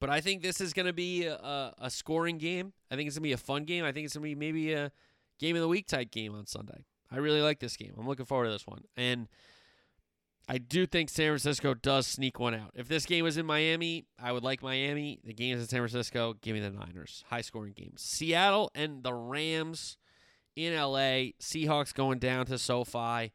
[0.00, 2.72] but I think this is going to be a, a, scoring game.
[2.90, 3.84] I think it's going to be a fun game.
[3.84, 4.92] I think it's going to be maybe a
[5.38, 6.84] game of the week type game on Sunday.
[7.10, 7.94] I really like this game.
[7.98, 8.82] I'm looking forward to this one.
[8.96, 9.28] And
[10.48, 12.70] I do think San Francisco does sneak one out.
[12.74, 15.18] If this game was in Miami, I would like Miami.
[15.24, 16.34] The game is in San Francisco.
[16.40, 17.24] Give me the Niners.
[17.28, 17.94] High scoring game.
[17.96, 19.98] Seattle and the Rams
[20.54, 21.32] in LA.
[21.40, 23.32] Seahawks going down to SoFi.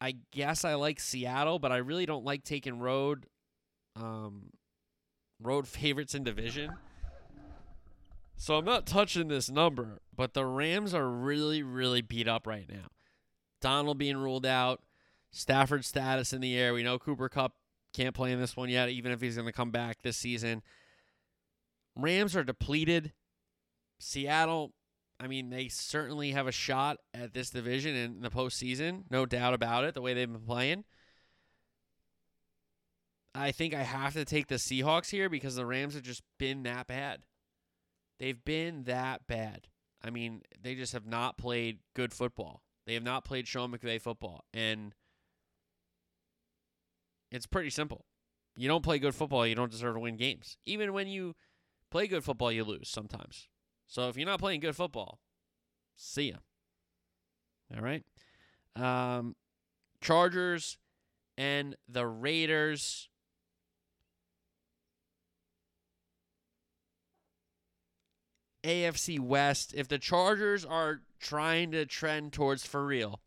[0.00, 3.26] I guess I like Seattle, but I really don't like taking road
[3.96, 4.50] um,
[5.40, 6.72] road favorites in division.
[8.36, 12.68] So I'm not touching this number, but the Rams are really, really beat up right
[12.70, 12.86] now.
[13.60, 14.80] Donald being ruled out,
[15.30, 16.74] Stafford status in the air.
[16.74, 17.54] We know Cooper Kupp
[17.92, 20.62] can't play in this one yet, even if he's going to come back this season.
[21.96, 23.12] Rams are depleted.
[23.98, 24.72] Seattle
[25.20, 29.52] I mean, they certainly have a shot at this division in the postseason, no doubt
[29.52, 30.84] about it, the way they've been playing.
[33.34, 36.62] I think I have to take the Seahawks here because the Rams have just been
[36.64, 37.22] that bad.
[38.18, 39.68] They've been that bad.
[40.02, 42.62] I mean, they just have not played good football.
[42.86, 44.44] They have not played Sean McVay football.
[44.54, 44.94] And
[47.30, 48.04] it's pretty simple.
[48.56, 50.56] You don't play good football, you don't deserve to win games.
[50.66, 51.34] Even when you
[51.90, 53.48] Play good football, you lose sometimes.
[53.86, 55.18] So if you're not playing good football,
[55.96, 56.36] see ya.
[57.74, 58.04] All right.
[58.76, 59.36] Um,
[60.00, 60.76] Chargers
[61.38, 63.08] and the Raiders.
[68.64, 69.72] AFC West.
[69.74, 73.20] If the Chargers are trying to trend towards for real,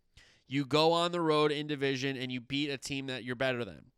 [0.48, 3.66] you go on the road in division and you beat a team that you're better
[3.66, 3.91] than.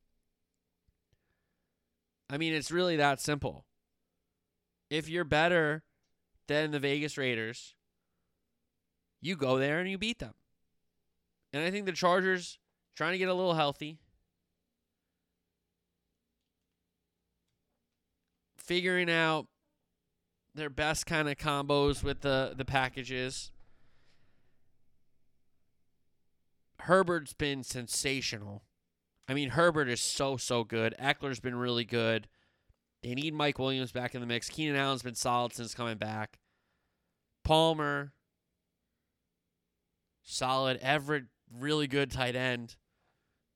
[2.34, 3.64] I mean, it's really that simple.
[4.90, 5.84] If you're better
[6.48, 7.76] than the Vegas Raiders,
[9.22, 10.34] you go there and you beat them.
[11.54, 12.58] And I think the Chargers
[12.96, 14.00] trying to get a little healthy,
[18.58, 19.46] figuring out
[20.56, 23.52] their best kind of combos with the the packages.
[26.80, 28.64] Herbert's been sensational.
[29.28, 30.95] I mean, Herbert is so so good.
[30.99, 32.28] Ekeler's been really good.
[33.01, 34.49] They need Mike Williams back in the mix.
[34.49, 36.39] Keenan Allen's been solid since coming back.
[37.43, 38.13] Palmer,
[40.24, 40.78] solid.
[40.82, 42.76] Everett, really good tight end.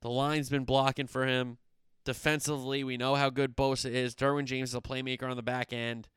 [0.02, 1.58] The line's been blocking for him.
[2.06, 4.16] Defensively, we know how good Bosa is.
[4.16, 6.08] Derwin James is a playmaker on the back end.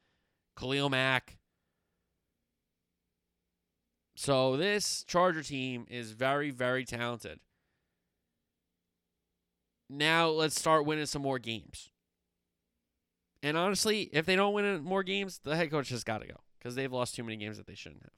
[0.57, 1.39] Khalil Mack.
[4.17, 7.41] So this Charger team is very, very talented.
[9.93, 11.91] Now let's start winning some more games.
[13.43, 16.37] And honestly, if they don't win more games, the head coach has got to go
[16.59, 18.13] because they've lost too many games that they shouldn't have.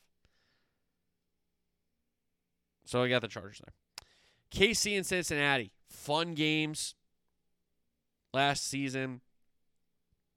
[2.85, 3.73] So I got the Chargers there.
[4.53, 6.95] KC and Cincinnati, fun games
[8.35, 9.23] last season.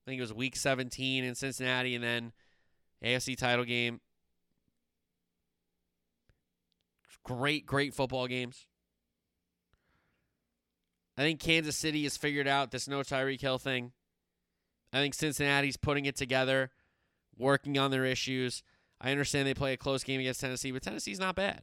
[0.06, 2.32] I think it was week 17 in Cincinnati and then
[3.04, 4.00] AFC title game.
[7.26, 8.68] Great, great football games.
[11.18, 13.92] I think Kansas City has figured out this no Tyreek Hill thing.
[14.92, 16.72] I think Cincinnati's putting it together,
[17.38, 18.64] working on their issues.
[19.02, 21.62] I understand they play a close game against Tennessee, but Tennessee's not bad.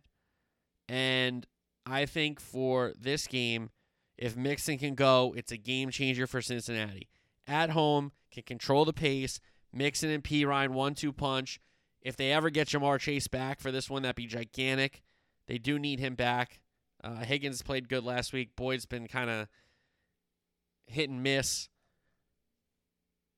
[0.88, 1.46] And
[1.86, 3.70] I think for this game,
[4.18, 7.09] if Mixon can go, it's a game changer for Cincinnati.
[7.46, 9.40] At home, can control the pace.
[9.72, 11.61] Mixon and Perine one two punch.
[12.03, 15.03] If they ever get Ja'Marr Chase back for this one, that'd be gigantic.
[15.46, 16.61] They do need him back.
[17.05, 18.55] Uh, Higgins played good last week.
[18.57, 19.48] Boyd's been kind of
[20.86, 21.68] hit and miss.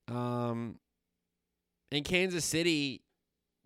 [0.08, 0.78] Um,
[1.90, 3.02] in Kansas City,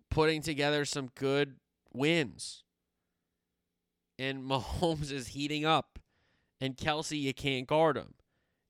[0.09, 1.55] putting together some good
[1.93, 2.63] wins.
[4.17, 5.99] And Mahomes is heating up.
[6.61, 8.13] And Kelce, you can't guard him.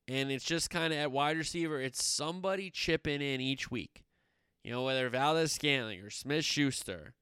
[0.08, 4.02] And it's just kind of at wide receiver, it's somebody chipping in each week.
[4.64, 7.14] You know, whether Valdes-Scantling or Smith Schuster,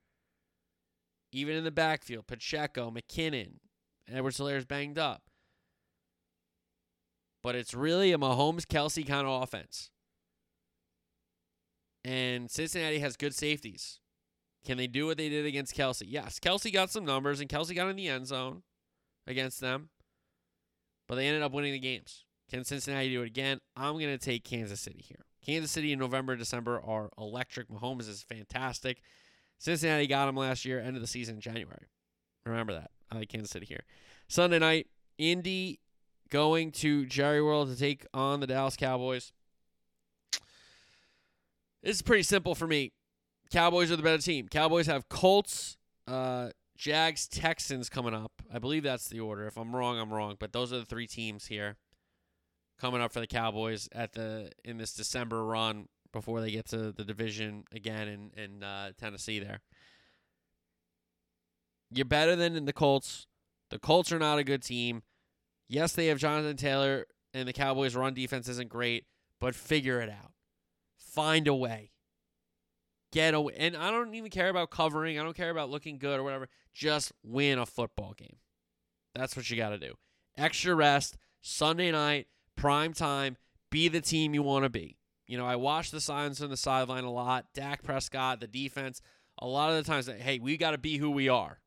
[1.30, 3.58] even in the backfield, Pacheco, McKinnon,
[4.16, 5.22] Edwards Helaire's banged up.
[7.42, 9.90] But it's really a Mahomes Kelce kind of offense.
[12.04, 14.00] And Cincinnati has good safeties.
[14.64, 16.04] Can they do what they did against Kelce?
[16.06, 16.38] Yes.
[16.38, 18.62] Kelce got some numbers, and Kelce got in the end zone
[19.26, 19.90] against them.
[21.06, 22.24] But they ended up winning the games.
[22.50, 23.60] Can Cincinnati do it again?
[23.76, 25.24] I'm going to take Kansas City here.
[25.44, 27.68] Kansas City in November, December are electric.
[27.68, 29.00] Mahomes is fantastic.
[29.58, 31.86] Cincinnati got him last year, end of the season in January.
[32.44, 32.90] Remember that.
[33.10, 33.84] I Kansas City here.
[34.28, 34.86] Sunday night,
[35.16, 35.80] Indy
[36.30, 39.32] going to Jerry World to take on the Dallas Cowboys.
[41.82, 42.92] This is pretty simple for me.
[43.50, 44.48] Cowboys are the better team.
[44.48, 48.32] Cowboys have Colts, uh, Jags, Texans coming up.
[48.52, 49.46] I believe that's the order.
[49.46, 50.36] If I'm wrong, I'm wrong.
[50.38, 51.76] But those are the three teams here
[52.78, 56.92] coming up for the Cowboys at the in this December run before they get to
[56.92, 59.38] the division again in in uh, Tennessee.
[59.38, 59.60] There,
[61.90, 63.26] you're better than in the Colts.
[63.70, 65.02] The Colts are not a good team.
[65.68, 69.04] Yes, they have Jonathan Taylor, and the Cowboys' run defense isn't great,
[69.40, 70.32] but figure it out.
[70.96, 71.92] Find a way.
[73.12, 73.54] Get away.
[73.58, 75.18] And I don't even care about covering.
[75.18, 76.48] I don't care about looking good or whatever.
[76.74, 78.36] Just win a football game.
[79.14, 79.94] That's what you got to do.
[80.36, 83.36] Extra rest, Sunday night, prime time,
[83.70, 84.96] be the team you want to be.
[85.26, 87.46] You know, I watch the signs on the sideline a lot.
[87.54, 89.02] Dak Prescott, the defense,
[89.38, 91.60] a lot of the times, hey, we got to be who we are.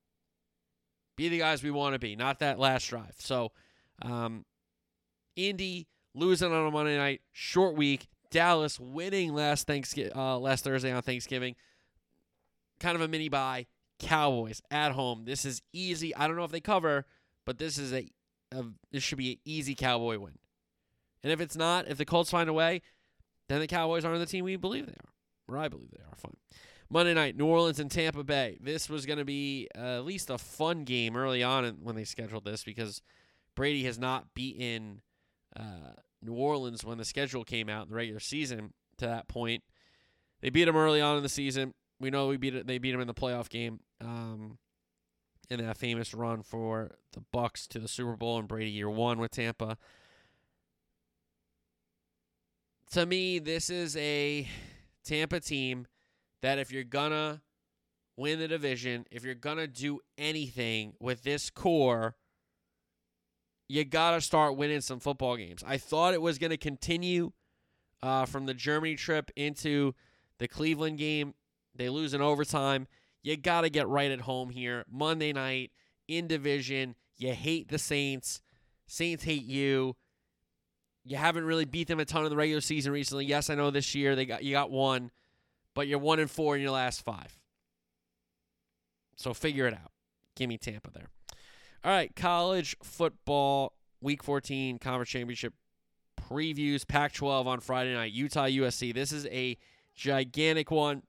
[1.22, 3.14] Be the guys we want to be, not that last drive.
[3.20, 3.52] So,
[4.02, 4.44] um,
[5.36, 8.08] Indy losing on a Monday night, short week.
[8.32, 11.56] Dallas winning last Thanksgiving, uh, last Thursday on Thanksgiving.
[12.80, 13.68] Kind of a mini bye.
[14.00, 15.26] Cowboys at home.
[15.26, 16.16] This is easy.
[16.16, 17.06] I don't know if they cover,
[17.46, 18.10] but this is a,
[18.52, 20.40] a this should be an easy Cowboy win.
[21.22, 22.82] And if it's not, if the Colts find a way,
[23.48, 25.14] then the Cowboys aren't the team we believe they are,
[25.56, 26.16] or I believe they are.
[26.16, 26.38] Fine.
[26.92, 28.58] Monday night, New Orleans and Tampa Bay.
[28.62, 32.04] This was going to be uh, at least a fun game early on when they
[32.04, 33.02] scheduled this because
[33.56, 35.02] Brady has not beaten
[35.56, 39.64] uh, New Orleans when the schedule came out in the regular season to that point.
[40.42, 41.74] They beat them early on in the season.
[42.02, 42.68] We know we beat.
[42.68, 43.80] They beat them in the playoff game.
[44.02, 44.58] Um,
[45.50, 49.20] in that famous run for the Bucs to the Super Bowl and Brady year one
[49.20, 49.78] with Tampa.
[52.92, 54.48] To me, this is a
[55.04, 55.88] Tampa team
[56.42, 57.42] that if you're gonna
[58.18, 62.16] win the division, if you're gonna do anything with this core,
[63.68, 65.64] you gotta start winning some football games.
[65.66, 67.32] I thought it was gonna continue
[68.04, 69.94] uh, from the Germany trip into
[70.40, 71.34] the Cleveland game.
[71.76, 72.88] They lose in overtime.
[73.24, 74.86] You got to get right at home here.
[74.90, 75.72] Monday night
[76.08, 76.96] in division.
[77.18, 78.42] You hate the Saints.
[78.88, 79.96] Saints hate you.
[81.04, 83.26] You haven't really beat them a ton in the regular season recently.
[83.26, 85.12] Yes, I know this year they got you got one,
[85.74, 87.38] but you're one and four in your last five.
[89.16, 89.92] So figure it out.
[90.36, 91.08] Give me Tampa there.
[91.84, 95.54] All right, college football week 14 conference championship
[96.20, 96.88] previews.
[96.88, 98.94] Pac 12 on Friday night, Utah USC.
[98.94, 99.58] This is a
[99.96, 101.04] gigantic one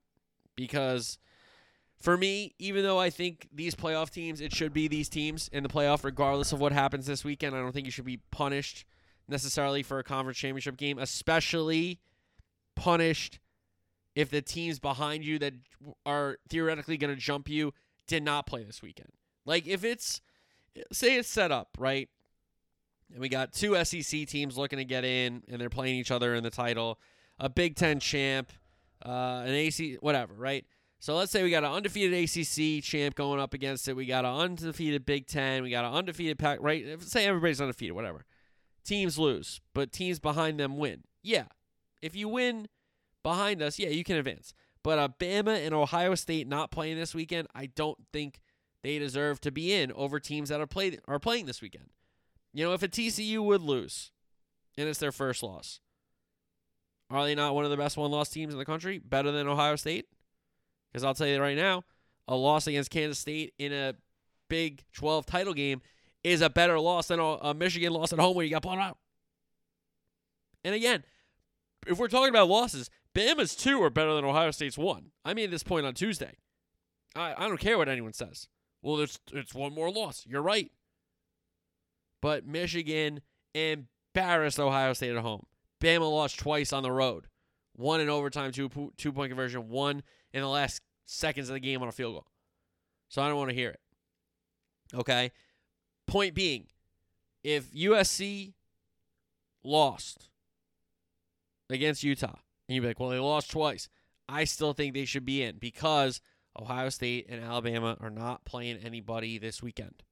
[0.56, 1.18] because
[2.00, 5.62] for me, even though I think these playoff teams, it should be these teams in
[5.62, 7.54] the playoff, regardless of what happens this weekend.
[7.54, 8.84] I don't think you should be punished
[9.28, 12.00] necessarily for a conference championship game, especially
[12.74, 13.38] punished
[14.14, 15.54] if the teams behind you that
[16.04, 17.72] are theoretically going to jump you
[18.06, 19.10] did not play this weekend.
[19.44, 20.20] Like if it's,
[20.92, 22.08] say it's set up, right?
[23.10, 26.34] And we got two SEC teams looking to get in, and they're playing each other
[26.34, 26.98] in the title.
[27.38, 28.52] A Big Ten champ,
[29.04, 30.64] uh, an AC, whatever, right?
[30.98, 33.96] So let's say we got an undefeated ACC champ going up against it.
[33.96, 35.62] We got an undefeated Big Ten.
[35.62, 36.58] We got an undefeated pack.
[36.60, 37.02] Right?
[37.02, 38.24] Say everybody's undefeated, whatever.
[38.84, 41.02] Teams lose, but teams behind them win.
[41.22, 41.46] Yeah,
[42.00, 42.68] if you win
[43.22, 44.54] behind us, yeah, you can advance.
[44.82, 48.40] But uh, Bama and Ohio State not playing this weekend, I don't think
[48.82, 50.68] they deserve to be in over teams that are
[51.06, 51.90] are playing this weekend.
[52.52, 54.10] You know, if a TCU would lose,
[54.76, 55.80] and it's their first loss,
[57.10, 58.98] are they not one of the best one loss teams in the country?
[58.98, 60.06] Better than Ohio State?
[60.90, 61.84] Because I'll tell you right now,
[62.26, 63.94] a loss against Kansas State in a
[64.48, 65.80] Big 12 title game
[66.22, 68.78] is a better loss than a, a Michigan loss at home where you got blown
[68.78, 68.98] out.
[70.64, 71.04] And again,
[71.86, 75.10] if we're talking about losses, Bama's two are better than Ohio State's one.
[75.24, 76.36] I made this point on Tuesday.
[77.14, 78.48] I, I don't care what anyone says.
[78.80, 80.24] Well, it's it's one more loss.
[80.26, 80.70] You're right.
[82.20, 83.20] But Michigan
[83.54, 85.46] embarrassed Ohio State at home.
[85.80, 87.26] Bama lost twice on the road.
[87.74, 89.68] One in overtime, two two point conversion.
[89.68, 90.02] One
[90.32, 92.26] in the last seconds of the game on a field goal.
[93.08, 93.80] So I don't want to hear it.
[94.94, 95.32] Okay.
[96.06, 96.66] Point being,
[97.44, 98.54] if USC
[99.64, 100.28] lost
[101.70, 102.36] against Utah,
[102.72, 103.90] and you'd be like, well, they lost twice.
[104.30, 106.22] I still think they should be in because
[106.58, 110.02] Ohio State and Alabama are not playing anybody this weekend.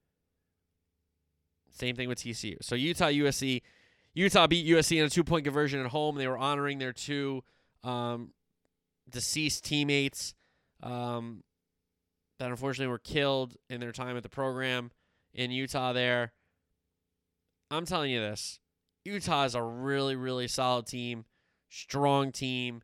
[1.71, 2.57] Same thing with TCU.
[2.61, 3.63] So Utah, USC.
[4.13, 6.17] Utah beat USC in a two point conversion at home.
[6.17, 7.45] They were honoring their two
[7.83, 8.33] um,
[9.09, 10.35] deceased teammates
[10.83, 11.43] um,
[12.41, 14.91] that unfortunately were killed in their time at the program
[15.33, 16.33] in Utah there.
[17.71, 18.61] I'm telling you this
[19.07, 21.25] Utah is a really, really solid team,
[21.71, 22.83] strong team.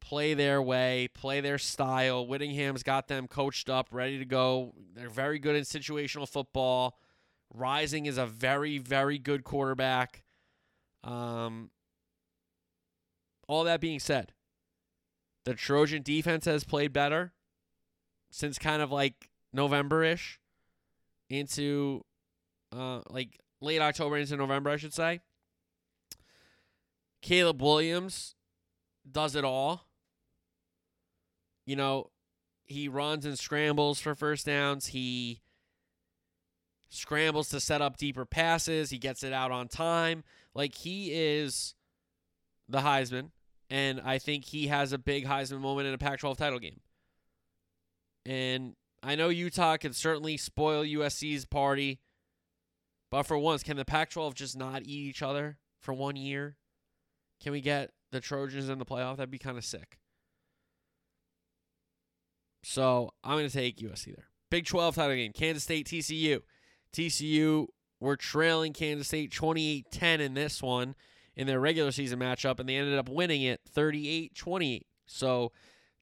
[0.00, 2.26] Play their way, play their style.
[2.26, 4.74] Whittingham's got them coached up, ready to go.
[4.94, 6.98] They're very good in situational football.
[7.52, 10.24] Rising is a very, very good quarterback.
[11.04, 11.70] Um,
[13.46, 14.32] all that being said,
[15.44, 17.32] the Trojan defense has played better
[18.30, 20.38] since kind of like November ish
[21.28, 22.04] into
[22.72, 25.20] uh, like late October into November, I should say.
[27.22, 28.34] Caleb Williams
[29.10, 29.86] does it all.
[31.66, 32.10] You know,
[32.64, 34.86] he runs and scrambles for first downs.
[34.88, 35.40] He
[36.88, 38.90] scrambles to set up deeper passes.
[38.90, 40.24] He gets it out on time.
[40.54, 41.74] Like he is
[42.68, 43.30] the Heisman
[43.70, 46.80] and I think he has a big Heisman moment in a Pac 12 title game.
[48.26, 52.00] And I know Utah can certainly spoil USC's party,
[53.10, 56.56] but for once, can the Pac 12 just not eat each other for one year?
[57.42, 59.16] Can we get the Trojans in the playoff?
[59.16, 59.98] That'd be kind of sick.
[62.62, 64.26] So I'm going to take USC there.
[64.50, 66.40] Big 12 title game Kansas State, TCU.
[66.92, 67.66] TCU
[68.00, 70.94] were trailing Kansas State 28 10 in this one
[71.36, 74.86] in their regular season matchup, and they ended up winning it 38 28.
[75.06, 75.52] So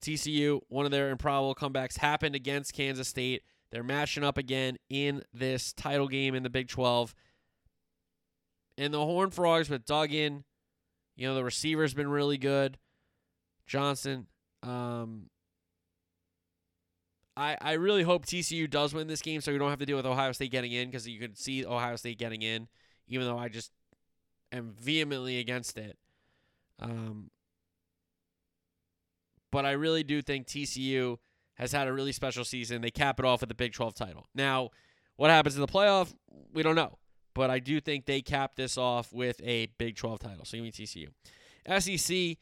[0.03, 3.43] TCU, one of their improbable comebacks, happened against Kansas State.
[3.71, 7.15] They're matching up again in this title game in the Big 12.
[8.79, 10.45] And the Horn Frogs with Duggan,
[11.19, 12.79] you know, the receiver's been really good.
[13.67, 14.27] Johnson.
[14.63, 15.27] Um,
[17.37, 19.97] I, I really hope TCU does win this game so we don't have to deal
[19.97, 22.69] with Ohio State getting in because you could see Ohio State getting in,
[23.09, 23.73] even though I just
[24.53, 25.99] am vehemently against it.
[26.81, 27.31] Um,
[29.51, 31.19] but I really do think TCU
[31.55, 32.81] has had a really special season.
[32.81, 34.27] They cap it off with the Big 12 title.
[34.37, 34.71] Now,
[35.17, 36.15] what happens in the playoff,
[36.53, 36.99] we don't know.
[37.39, 40.45] But I do think they cap this off with a Big 12 title.
[40.45, 41.07] So give me TCU.
[41.69, 42.37] SEC,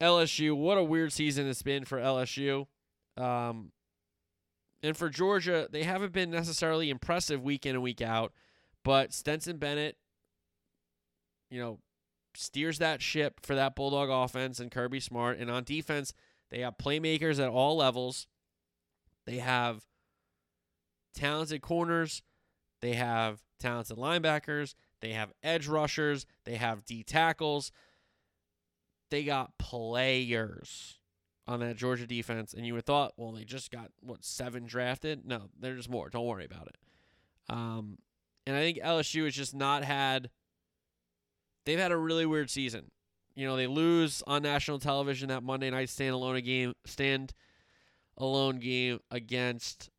[0.00, 0.56] LSU.
[0.56, 2.68] What a weird season it's been for LSU.
[3.16, 3.72] Um,
[4.84, 8.32] and for Georgia, they haven't been necessarily impressive week in and week out.
[8.84, 9.96] But Stetson Bennett,
[11.50, 11.80] you know,
[12.36, 15.40] steers that ship for that Bulldog offense and Kirby Smart.
[15.40, 16.14] And on defense,
[16.52, 18.28] they have playmakers at all levels.
[19.26, 19.82] They have
[21.16, 22.22] talented corners.
[22.80, 24.74] They have talented linebackers.
[25.00, 26.26] They have edge rushers.
[26.44, 27.72] They have D tackles.
[29.10, 30.98] They got players
[31.46, 32.54] on that Georgia defense.
[32.54, 35.26] And you would thought, well, they just got, what, seven drafted?
[35.26, 36.08] No, there's more.
[36.08, 36.76] Don't worry about it.
[37.48, 37.98] Um,
[38.46, 40.30] and I think LSU has just not had,
[41.64, 42.90] they've had a really weird season.
[43.34, 47.34] You know, they lose on national television that Monday night stand alone game, stand
[48.16, 49.90] alone game against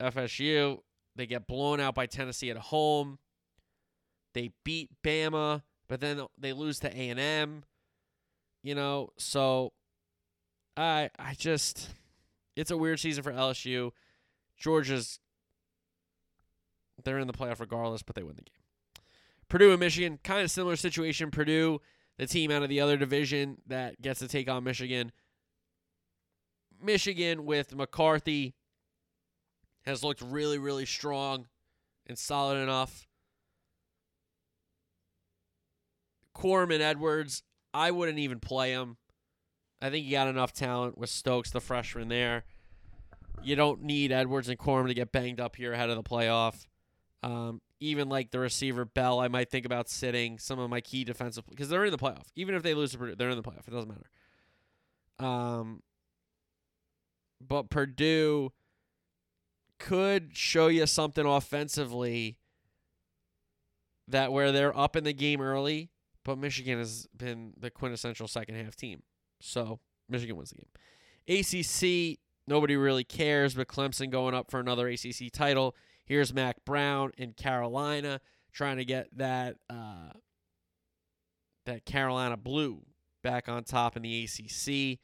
[0.00, 0.78] FSU.
[1.16, 3.18] They get blown out by Tennessee at home.
[4.34, 7.64] They beat Bama, but then they lose to A&M.
[8.62, 9.72] You know, so
[10.76, 11.90] I I just
[12.54, 13.92] it's a weird season for LSU.
[14.58, 15.20] Georgia's
[17.04, 19.04] they're in the playoff regardless, but they win the game.
[19.48, 21.30] Purdue and Michigan, kind of similar situation.
[21.30, 21.80] Purdue,
[22.18, 25.12] the team out of the other division that gets to take on Michigan.
[26.82, 28.54] Michigan with McCarthy
[29.86, 31.46] has looked really, really strong
[32.06, 33.06] and solid enough.
[36.34, 38.96] Corum and Edwards, I wouldn't even play them.
[39.80, 42.44] I think you got enough talent with Stokes, the freshman there.
[43.42, 46.66] You don't need Edwards and Corum to get banged up here ahead of the playoff.
[47.22, 51.04] Um, even like the receiver Bell, I might think about sitting some of my key
[51.04, 52.24] defensive because they're in the playoff.
[52.34, 53.68] Even if they lose to Purdue, they're in the playoff.
[53.68, 54.10] It doesn't matter.
[55.18, 55.82] Um,
[57.46, 58.52] but Purdue
[59.78, 62.38] could show you something offensively
[64.08, 65.90] that where they're up in the game early,
[66.24, 69.02] but Michigan has been the quintessential second half team.
[69.40, 70.68] So Michigan wins the game.
[71.28, 75.74] ACC, nobody really cares, but Clemson going up for another ACC title.
[76.04, 78.20] Here's Mack Brown in Carolina
[78.52, 80.12] trying to get that uh,
[81.66, 82.82] that Carolina blue
[83.22, 85.00] back on top in the ACC.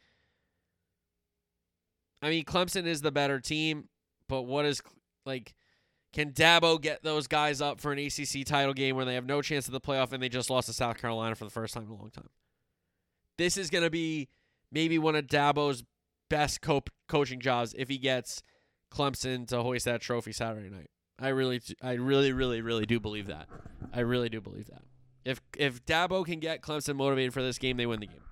[2.22, 3.88] I mean, Clemson is the better team,
[4.32, 4.80] but what is
[5.26, 5.54] like?
[6.14, 9.42] Can Dabo get those guys up for an ACC title game where they have no
[9.42, 11.82] chance of the playoff and they just lost to South Carolina for the first time
[11.82, 12.30] in a long time?
[13.36, 14.30] This is going to be
[14.70, 15.84] maybe one of Dabo's
[16.30, 18.42] best co- coaching jobs if he gets
[18.90, 20.88] Clemson to hoist that trophy Saturday night.
[21.18, 23.50] I really, I really, really, really do believe that.
[23.92, 24.82] I really do believe that.
[25.26, 28.24] If if Dabo can get Clemson motivated for this game, they win the game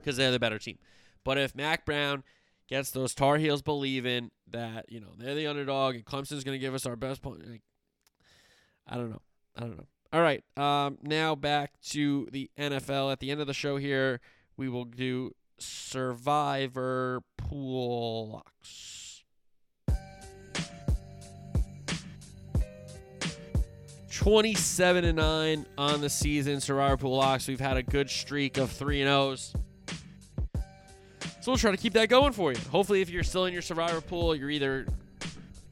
[0.00, 0.78] because they're the better team.
[1.22, 2.24] But if Mack Brown
[2.72, 6.58] gets those Tar Heels believing that you know they're the underdog and Clemson's going to
[6.58, 7.60] give us our best point, like,
[8.86, 9.20] I don't know.
[9.54, 9.86] I don't know.
[10.10, 10.42] All right.
[10.56, 13.12] Um, now back to the NFL.
[13.12, 14.20] At the end of the show here,
[14.56, 19.24] we will do Survivor Pool Locks.
[24.10, 26.60] 27 and 9 on the season.
[26.62, 27.46] Survivor Pool Locks.
[27.46, 29.54] We've had a good streak of 3 and 0s.
[31.42, 32.58] So we'll try to keep that going for you.
[32.70, 34.86] Hopefully, if you're still in your Survivor Pool, you're either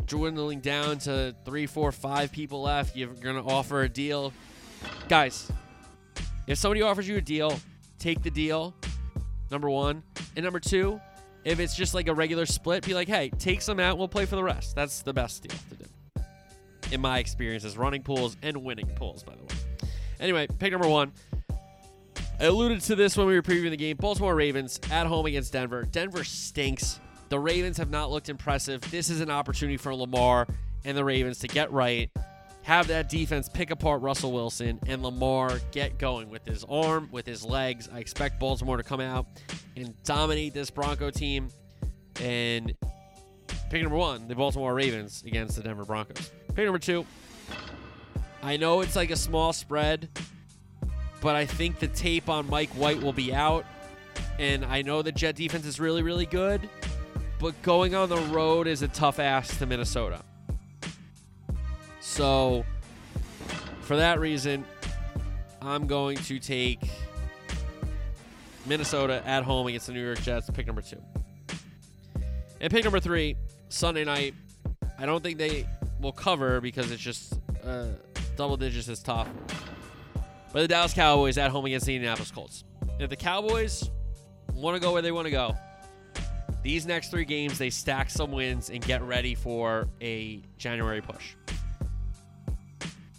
[0.06, 2.96] dwindling down to three, four, five people left.
[2.96, 4.32] You're going to offer a deal.
[5.08, 5.50] Guys,
[6.48, 7.58] if somebody offers you a deal,
[7.98, 8.74] take the deal.
[9.50, 10.02] Number one.
[10.36, 11.00] And number two,
[11.44, 13.96] if it's just like a regular split, be like, hey, take some out.
[13.96, 14.74] We'll play for the rest.
[14.74, 15.90] That's the best deal to do
[16.92, 19.88] in my experience is running pools and winning pools, by the way.
[20.18, 21.12] Anyway, pick number one.
[22.40, 23.98] I alluded to this when we were previewing the game.
[23.98, 25.82] Baltimore Ravens at home against Denver.
[25.82, 26.98] Denver stinks.
[27.28, 28.80] The Ravens have not looked impressive.
[28.90, 30.48] This is an opportunity for Lamar
[30.86, 32.10] and the Ravens to get right,
[32.62, 37.26] have that defense pick apart Russell Wilson, and Lamar get going with his arm, with
[37.26, 37.90] his legs.
[37.92, 39.26] I expect Baltimore to come out
[39.76, 41.50] and dominate this Bronco team.
[42.22, 42.74] And
[43.68, 46.30] pick number one, the Baltimore Ravens against the Denver Broncos.
[46.54, 47.04] Pick number two.
[48.42, 50.08] I know it's like a small spread,
[51.20, 53.64] but I think the tape on Mike White will be out.
[54.38, 56.68] And I know the Jet defense is really, really good,
[57.38, 60.22] but going on the road is a tough ass to Minnesota.
[62.00, 62.64] So,
[63.82, 64.64] for that reason,
[65.60, 66.80] I'm going to take
[68.66, 71.00] Minnesota at home against the New York Jets, pick number two.
[72.60, 73.36] And pick number three,
[73.68, 74.34] Sunday night.
[74.98, 75.66] I don't think they
[76.00, 77.86] will cover because it's just uh,
[78.36, 79.28] double digits is tough.
[80.52, 82.64] But the Dallas Cowboys at home against the Indianapolis Colts.
[82.98, 83.90] If the Cowboys
[84.52, 85.56] want to go where they want to go,
[86.62, 91.34] these next three games, they stack some wins and get ready for a January push.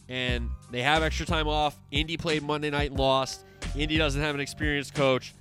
[0.09, 1.79] And they have extra time off.
[1.89, 3.45] Indy played Monday night and lost.
[3.75, 5.33] Indy doesn't have an experienced coach.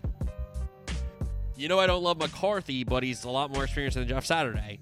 [1.56, 4.80] You know I don't love McCarthy, but he's a lot more experienced than Jeff Saturday.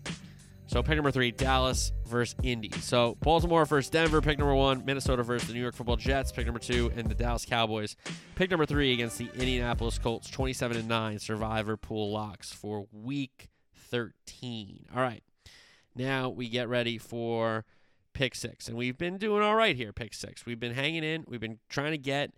[0.69, 2.70] So pick number three, Dallas versus Indy.
[2.81, 4.85] So Baltimore versus Denver, pick number one.
[4.85, 7.97] Minnesota versus the New York Football Jets, pick number two, and the Dallas Cowboys.
[8.35, 13.49] Pick number three against the Indianapolis Colts, 27 and 9 survivor pool locks for week
[13.74, 14.85] 13.
[14.95, 15.23] All right.
[15.97, 17.65] Now we get ready for
[18.12, 18.69] pick six.
[18.69, 20.45] And we've been doing all right here, pick six.
[20.45, 21.24] We've been hanging in.
[21.27, 22.35] We've been trying to get,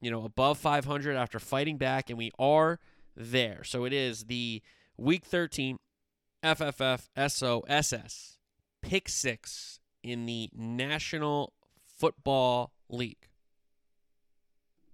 [0.00, 2.78] you know, above 500 after fighting back, and we are
[3.16, 3.64] there.
[3.64, 4.62] So it is the
[4.96, 5.78] week 13
[6.42, 8.38] FFF SOSS
[8.82, 11.52] pick six in the National
[11.98, 13.28] Football League.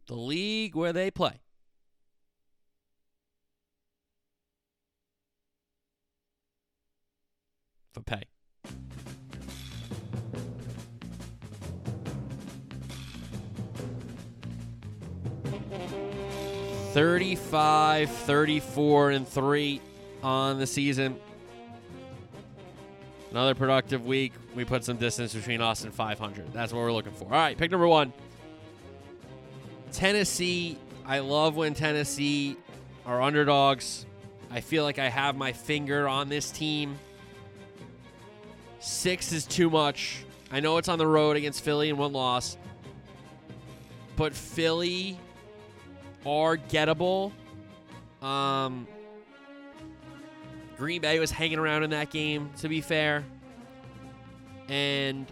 [0.06, 1.40] The league where they play.
[7.93, 8.24] For pay.
[16.93, 19.81] Thirty-five, thirty-four, and three
[20.23, 21.16] on the season.
[23.33, 24.35] Another productive week.
[24.55, 26.53] We put some distance between us and 500.
[26.53, 27.25] That's what we're looking for.
[27.25, 28.13] All right, pick number one
[29.91, 30.77] Tennessee.
[31.07, 32.59] I love when Tennessee
[33.07, 34.05] are underdogs.
[34.51, 36.99] I feel like I have my finger on this team.
[38.81, 40.27] Six is too much.
[40.51, 42.59] I know it's on the road against Philly and one loss,
[44.15, 45.19] but Philly
[46.27, 47.33] are gettable.
[48.21, 48.87] Um,
[50.77, 53.24] Green Bay was hanging around in that game, to be fair.
[54.69, 55.27] And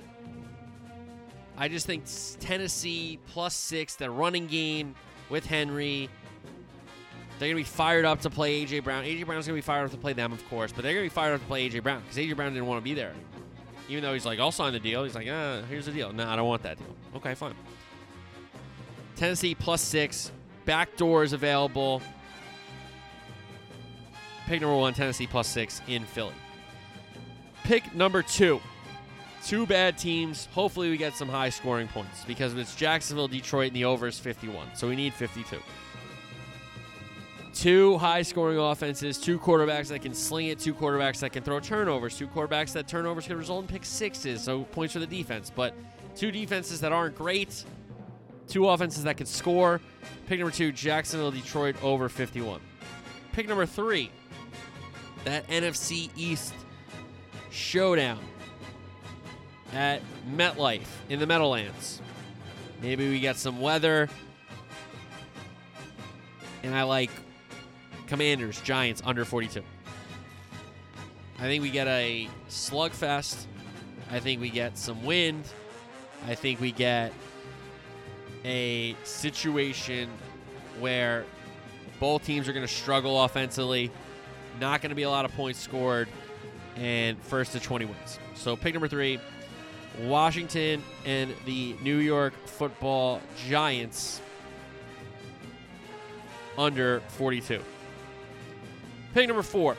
[1.56, 2.04] I just think
[2.40, 4.94] Tennessee plus six, the running game
[5.28, 6.08] with Henry.
[7.38, 8.80] They're going to be fired up to play A.J.
[8.80, 9.04] Brown.
[9.04, 9.22] A.J.
[9.22, 11.10] Brown's going to be fired up to play them, of course, but they're going to
[11.10, 11.78] be fired up to play A.J.
[11.78, 12.34] Brown because A.J.
[12.34, 13.14] Brown didn't want to be there.
[13.88, 15.04] Even though he's like, I'll sign the deal.
[15.04, 16.12] He's like, ah, here's the deal.
[16.12, 16.94] No, I don't want that deal.
[17.16, 17.54] Okay, fine.
[19.16, 20.32] Tennessee plus six.
[20.64, 22.02] Back doors available.
[24.50, 26.34] Pick number one, Tennessee plus six in Philly.
[27.62, 28.60] Pick number two,
[29.46, 30.46] two bad teams.
[30.46, 34.18] Hopefully, we get some high scoring points because it's Jacksonville, Detroit, and the over is
[34.18, 34.74] 51.
[34.74, 35.56] So we need 52.
[37.54, 41.60] Two high scoring offenses, two quarterbacks that can sling it, two quarterbacks that can throw
[41.60, 45.52] turnovers, two quarterbacks that turnovers can result in pick sixes, so points for the defense.
[45.54, 45.76] But
[46.16, 47.64] two defenses that aren't great,
[48.48, 49.80] two offenses that can score.
[50.26, 52.60] Pick number two, Jacksonville, Detroit, over 51.
[53.30, 54.10] Pick number three,
[55.24, 56.54] that NFC East
[57.50, 58.18] showdown
[59.72, 60.02] at
[60.34, 62.00] MetLife in the Meadowlands.
[62.82, 64.08] Maybe we get some weather.
[66.62, 67.10] And I like
[68.06, 69.62] Commanders, Giants under 42.
[71.38, 73.46] I think we get a slugfest.
[74.10, 75.44] I think we get some wind.
[76.26, 77.12] I think we get
[78.44, 80.10] a situation
[80.80, 81.24] where
[81.98, 83.90] both teams are going to struggle offensively.
[84.58, 86.08] Not going to be a lot of points scored,
[86.76, 88.18] and first to 20 wins.
[88.34, 89.20] So pick number three
[90.02, 94.20] Washington and the New York football Giants
[96.56, 97.60] under 42.
[99.14, 99.76] Pick number four.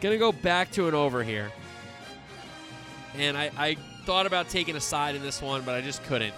[0.00, 1.50] Gonna go back to an over here.
[3.16, 6.34] And I, I thought about taking a side in this one, but I just couldn't.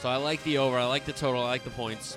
[0.00, 0.78] So I like the over.
[0.78, 1.42] I like the total.
[1.42, 2.16] I like the points.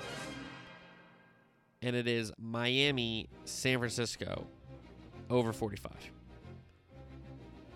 [1.82, 4.46] And it is Miami, San Francisco,
[5.30, 5.92] over 45.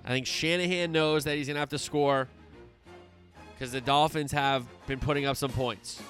[0.05, 2.28] I think Shanahan knows that he's going to have to score
[3.55, 6.02] because the Dolphins have been putting up some points.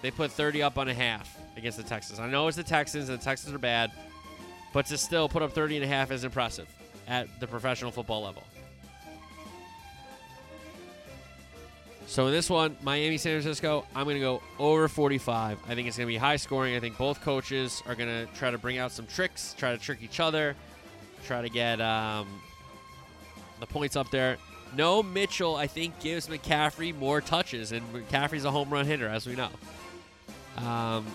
[0.00, 2.18] They put 30 up on a half against the Texans.
[2.18, 3.92] I know it's the Texans, and the Texans are bad,
[4.72, 6.66] but to still put up 30 and a half is impressive
[7.06, 8.42] at the professional football level.
[12.12, 15.58] So in this one, Miami, San Francisco, I'm going to go over 45.
[15.66, 16.76] I think it's going to be high scoring.
[16.76, 19.78] I think both coaches are going to try to bring out some tricks, try to
[19.78, 20.54] trick each other,
[21.24, 22.28] try to get um,
[23.60, 24.36] the points up there.
[24.76, 29.26] No Mitchell, I think, gives McCaffrey more touches, and McCaffrey's a home run hitter, as
[29.26, 29.48] we know.
[30.58, 31.06] Um,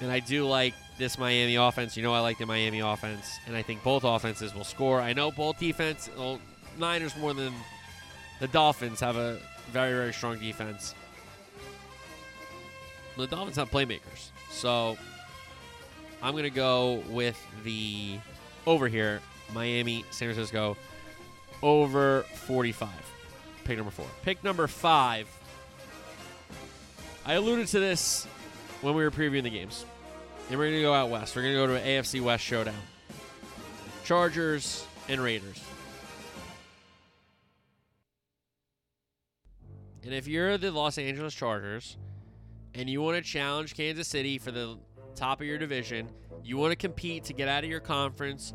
[0.00, 1.96] and I do like this Miami offense.
[1.96, 5.00] You know, I like the Miami offense, and I think both offenses will score.
[5.00, 6.40] I know both defense, well,
[6.78, 7.54] Niners more than
[8.38, 9.38] the Dolphins have a
[9.72, 10.94] very, very strong defense.
[13.16, 14.30] The Dolphins have playmakers.
[14.50, 14.96] So
[16.22, 18.18] I'm going to go with the
[18.66, 19.20] over here
[19.52, 20.76] Miami, San Francisco,
[21.62, 22.88] over 45.
[23.64, 24.06] Pick number four.
[24.22, 25.28] Pick number five.
[27.26, 28.26] I alluded to this
[28.80, 29.84] when we were previewing the games.
[30.48, 31.36] And we're going to go out west.
[31.36, 32.74] We're going to go to an AFC West showdown.
[34.04, 35.60] Chargers and Raiders.
[40.04, 41.96] And if you're the Los Angeles Chargers
[42.74, 44.78] and you want to challenge Kansas City for the
[45.14, 46.08] top of your division,
[46.44, 48.54] you want to compete to get out of your conference,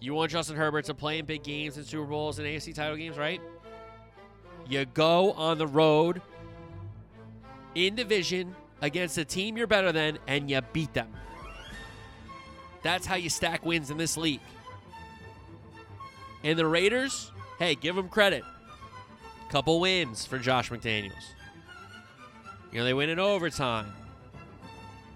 [0.00, 2.96] you want Justin Herbert to play in big games and Super Bowls and AFC title
[2.96, 3.40] games, right?
[4.68, 6.20] You go on the road
[7.74, 11.12] in division against a team you're better than and you beat them.
[12.82, 14.40] That's how you stack wins in this league.
[16.44, 18.44] And the Raiders, hey, give them credit.
[19.50, 21.12] Couple wins for Josh McDaniels.
[22.72, 23.92] You know, they win in overtime.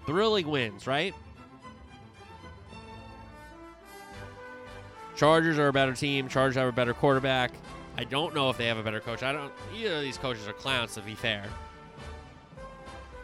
[0.05, 1.13] Thrilling wins, right?
[5.15, 6.27] Chargers are a better team.
[6.27, 7.51] Chargers have a better quarterback.
[7.97, 9.21] I don't know if they have a better coach.
[9.21, 9.51] I don't.
[9.75, 11.45] Either of these coaches are clowns, to be fair.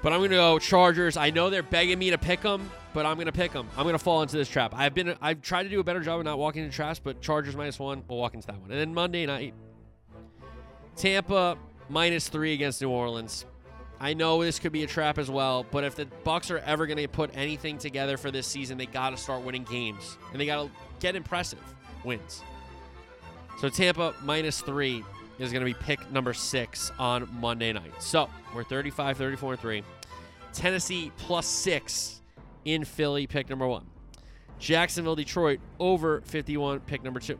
[0.03, 1.17] But I'm going to go Chargers.
[1.17, 3.67] I know they're begging me to pick them, but I'm going to pick them.
[3.75, 4.73] I'm going to fall into this trap.
[4.75, 5.15] I've been.
[5.21, 7.79] I've tried to do a better job of not walking into traps, but Chargers minus
[7.79, 8.03] one.
[8.07, 8.69] We'll walk into that one.
[8.69, 9.55] And then Monday night,
[10.97, 11.57] Tampa
[11.89, 13.45] minus three against New Orleans.
[13.99, 16.85] I know this could be a trap as well, but if the Bucs are ever
[16.85, 20.41] going to put anything together for this season, they got to start winning games, and
[20.41, 21.59] they got to get impressive
[22.03, 22.43] wins.
[23.59, 25.03] So Tampa minus three
[25.39, 28.01] is going to be pick number six on Monday night.
[28.01, 29.83] So we're 35, 34, and three.
[30.53, 32.21] Tennessee plus six
[32.65, 33.85] in Philly, pick number one.
[34.59, 37.39] Jacksonville, Detroit over 51, pick number two.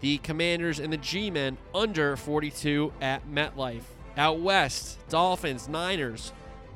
[0.00, 3.82] The Commanders and the G Men under 42 at MetLife.
[4.16, 6.32] Out west, Dolphins, Niners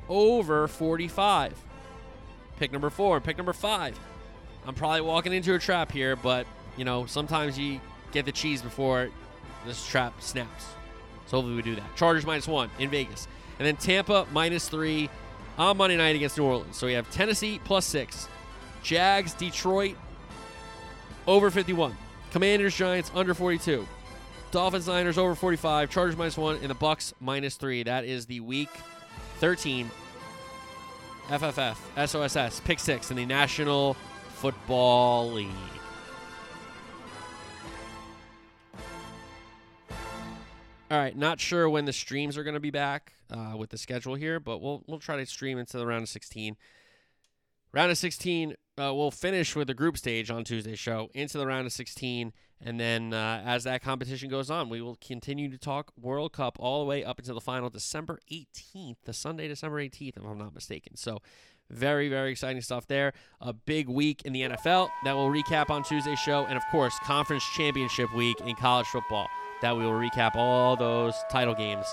[0.09, 1.53] over 45.
[2.57, 3.21] Pick number four.
[3.21, 3.97] Pick number five.
[4.65, 7.79] I'm probably walking into a trap here, but you know, sometimes you
[8.11, 9.09] get the cheese before
[9.65, 10.65] this trap snaps.
[11.27, 11.95] So hopefully we do that.
[11.95, 13.27] Chargers minus one in Vegas.
[13.59, 15.09] And then Tampa minus three
[15.57, 16.75] on Monday night against New Orleans.
[16.75, 18.27] So we have Tennessee plus six.
[18.81, 19.95] Jags, Detroit
[21.27, 21.95] over 51.
[22.31, 23.87] Commanders, Giants under 42.
[24.51, 25.89] Dolphins, Niners over 45.
[25.89, 26.57] Chargers minus one.
[26.57, 27.83] And the Bucs minus three.
[27.83, 28.69] That is the week
[29.39, 29.89] 13
[31.27, 31.77] FFF
[32.07, 33.93] SOSS pick six in the National
[34.35, 35.49] Football League.
[40.91, 43.77] All right, not sure when the streams are going to be back uh, with the
[43.77, 46.57] schedule here, but we'll we'll try to stream into the round of 16.
[47.71, 51.45] Round of 16, uh, we'll finish with the group stage on Tuesday's show into the
[51.45, 52.31] round of 16,
[52.61, 56.57] and then uh, as that competition goes on, we will continue to talk World Cup
[56.59, 60.37] all the way up until the final December 18th, the Sunday, December 18th, if I'm
[60.37, 60.95] not mistaken.
[60.95, 61.19] So,
[61.69, 63.13] very, very exciting stuff there.
[63.41, 66.95] A big week in the NFL that we'll recap on Tuesday's show, and of course,
[67.03, 69.27] Conference Championship Week in college football
[69.61, 71.85] that we will recap all those title games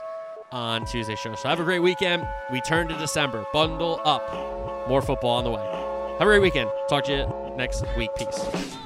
[0.53, 1.35] on Tuesday's show.
[1.35, 2.27] So have a great weekend.
[2.51, 3.45] We turn to December.
[3.53, 4.89] Bundle up.
[4.89, 5.86] More football on the way.
[6.19, 6.71] Have a great weekend.
[6.89, 8.11] Talk to you next week.
[8.15, 8.86] Peace.